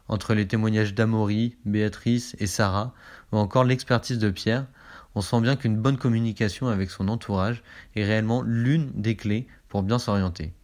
entre 0.09 0.35
les 0.35 0.49
témoignages 0.49 0.95
d'Amaury, 0.95 1.57
Béatrice 1.67 2.35
et 2.39 2.47
Sarah, 2.47 2.95
ou 3.31 3.37
encore 3.37 3.65
l'expertise 3.65 4.19
de 4.19 4.31
Pierre, 4.31 4.67
on 5.15 5.21
sent 5.21 5.41
bien 5.41 5.57
qu'une 5.57 5.77
bonne 5.77 5.99
communication 5.99 6.69
avec 6.69 6.91
son 6.91 7.09
entourage 7.09 7.63
est 7.95 8.05
réellement 8.05 8.43
l'une 8.43 8.91
des 8.95 9.17
clés 9.17 9.47
pour 9.69 9.83
bien 9.83 9.99
s'orienter. 9.99 10.55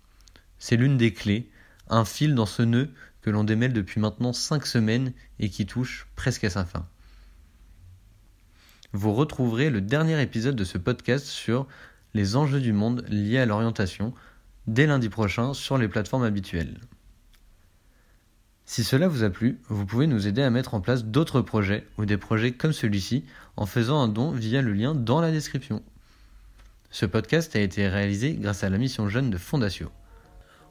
C'est 0.66 0.78
l'une 0.78 0.96
des 0.96 1.12
clés, 1.12 1.50
un 1.90 2.06
fil 2.06 2.34
dans 2.34 2.46
ce 2.46 2.62
nœud 2.62 2.88
que 3.20 3.28
l'on 3.28 3.44
démêle 3.44 3.74
depuis 3.74 4.00
maintenant 4.00 4.32
5 4.32 4.64
semaines 4.64 5.12
et 5.38 5.50
qui 5.50 5.66
touche 5.66 6.06
presque 6.16 6.42
à 6.44 6.48
sa 6.48 6.64
fin. 6.64 6.88
Vous 8.94 9.12
retrouverez 9.12 9.68
le 9.68 9.82
dernier 9.82 10.22
épisode 10.22 10.56
de 10.56 10.64
ce 10.64 10.78
podcast 10.78 11.26
sur 11.26 11.66
les 12.14 12.34
enjeux 12.34 12.62
du 12.62 12.72
monde 12.72 13.04
liés 13.10 13.40
à 13.40 13.44
l'orientation 13.44 14.14
dès 14.66 14.86
lundi 14.86 15.10
prochain 15.10 15.52
sur 15.52 15.76
les 15.76 15.86
plateformes 15.86 16.24
habituelles. 16.24 16.80
Si 18.64 18.84
cela 18.84 19.06
vous 19.06 19.22
a 19.22 19.28
plu, 19.28 19.60
vous 19.68 19.84
pouvez 19.84 20.06
nous 20.06 20.26
aider 20.26 20.40
à 20.40 20.48
mettre 20.48 20.72
en 20.72 20.80
place 20.80 21.04
d'autres 21.04 21.42
projets 21.42 21.86
ou 21.98 22.06
des 22.06 22.16
projets 22.16 22.52
comme 22.52 22.72
celui-ci 22.72 23.26
en 23.58 23.66
faisant 23.66 24.00
un 24.00 24.08
don 24.08 24.30
via 24.30 24.62
le 24.62 24.72
lien 24.72 24.94
dans 24.94 25.20
la 25.20 25.30
description. 25.30 25.82
Ce 26.90 27.04
podcast 27.04 27.54
a 27.54 27.60
été 27.60 27.86
réalisé 27.86 28.32
grâce 28.32 28.64
à 28.64 28.70
la 28.70 28.78
mission 28.78 29.10
jeune 29.10 29.28
de 29.28 29.36
Fondatio. 29.36 29.90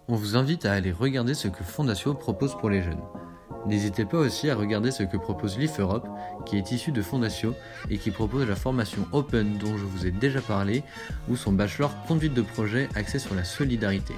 On 0.09 0.15
vous 0.15 0.35
invite 0.35 0.65
à 0.65 0.73
aller 0.73 0.91
regarder 0.91 1.33
ce 1.33 1.47
que 1.47 1.63
Fondatio 1.63 2.13
propose 2.13 2.57
pour 2.57 2.69
les 2.69 2.83
jeunes. 2.83 3.01
N'hésitez 3.65 4.03
pas 4.03 4.17
aussi 4.17 4.49
à 4.49 4.55
regarder 4.55 4.91
ce 4.91 5.03
que 5.03 5.15
propose 5.15 5.57
l'IF 5.57 5.79
Europe, 5.79 6.05
qui 6.45 6.57
est 6.57 6.71
issu 6.73 6.91
de 6.91 7.01
Fondatio 7.01 7.55
et 7.89 7.97
qui 7.97 8.11
propose 8.11 8.45
la 8.45 8.57
formation 8.57 9.07
Open 9.13 9.57
dont 9.57 9.77
je 9.77 9.85
vous 9.85 10.05
ai 10.05 10.11
déjà 10.11 10.41
parlé, 10.41 10.83
ou 11.29 11.37
son 11.37 11.53
bachelor 11.53 11.89
conduite 12.05 12.33
de 12.33 12.41
projet 12.41 12.89
axé 12.95 13.17
sur 13.17 13.33
la 13.33 13.45
solidarité. 13.45 14.13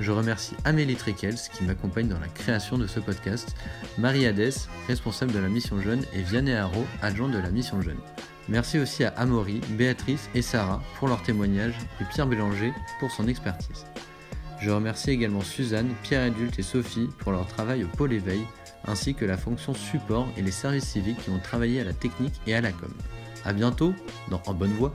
Je 0.00 0.10
remercie 0.10 0.56
Amélie 0.64 0.96
Trekels 0.96 1.36
qui 1.52 1.62
m'accompagne 1.62 2.08
dans 2.08 2.18
la 2.18 2.26
création 2.26 2.76
de 2.76 2.88
ce 2.88 2.98
podcast, 2.98 3.54
Marie 3.98 4.26
Hadès, 4.26 4.66
responsable 4.88 5.30
de 5.30 5.38
la 5.38 5.48
mission 5.48 5.80
jeune, 5.80 6.02
et 6.12 6.22
Vianney 6.22 6.54
Haro, 6.54 6.84
adjoint 7.02 7.28
de 7.28 7.38
la 7.38 7.50
mission 7.50 7.80
jeune. 7.82 8.00
Merci 8.48 8.80
aussi 8.80 9.04
à 9.04 9.10
Amaury, 9.10 9.60
Béatrice 9.78 10.28
et 10.34 10.42
Sarah 10.42 10.82
pour 10.98 11.06
leur 11.06 11.22
témoignage 11.22 11.74
et 12.00 12.04
Pierre 12.12 12.26
Bélanger 12.26 12.72
pour 12.98 13.12
son 13.12 13.28
expertise. 13.28 13.84
Je 14.62 14.70
remercie 14.70 15.10
également 15.10 15.40
Suzanne, 15.40 15.92
Pierre 16.04 16.22
Adulte 16.22 16.60
et 16.60 16.62
Sophie 16.62 17.08
pour 17.18 17.32
leur 17.32 17.48
travail 17.48 17.82
au 17.82 17.88
pôle 17.88 18.12
éveil, 18.12 18.42
ainsi 18.86 19.12
que 19.12 19.24
la 19.24 19.36
fonction 19.36 19.74
support 19.74 20.28
et 20.36 20.42
les 20.42 20.52
services 20.52 20.84
civiques 20.84 21.18
qui 21.18 21.30
ont 21.30 21.40
travaillé 21.40 21.80
à 21.80 21.84
la 21.84 21.92
technique 21.92 22.40
et 22.46 22.54
à 22.54 22.60
la 22.60 22.70
com. 22.70 22.92
A 23.44 23.52
bientôt 23.52 23.92
dans 24.30 24.40
En 24.46 24.54
Bonne 24.54 24.72
Voie 24.74 24.94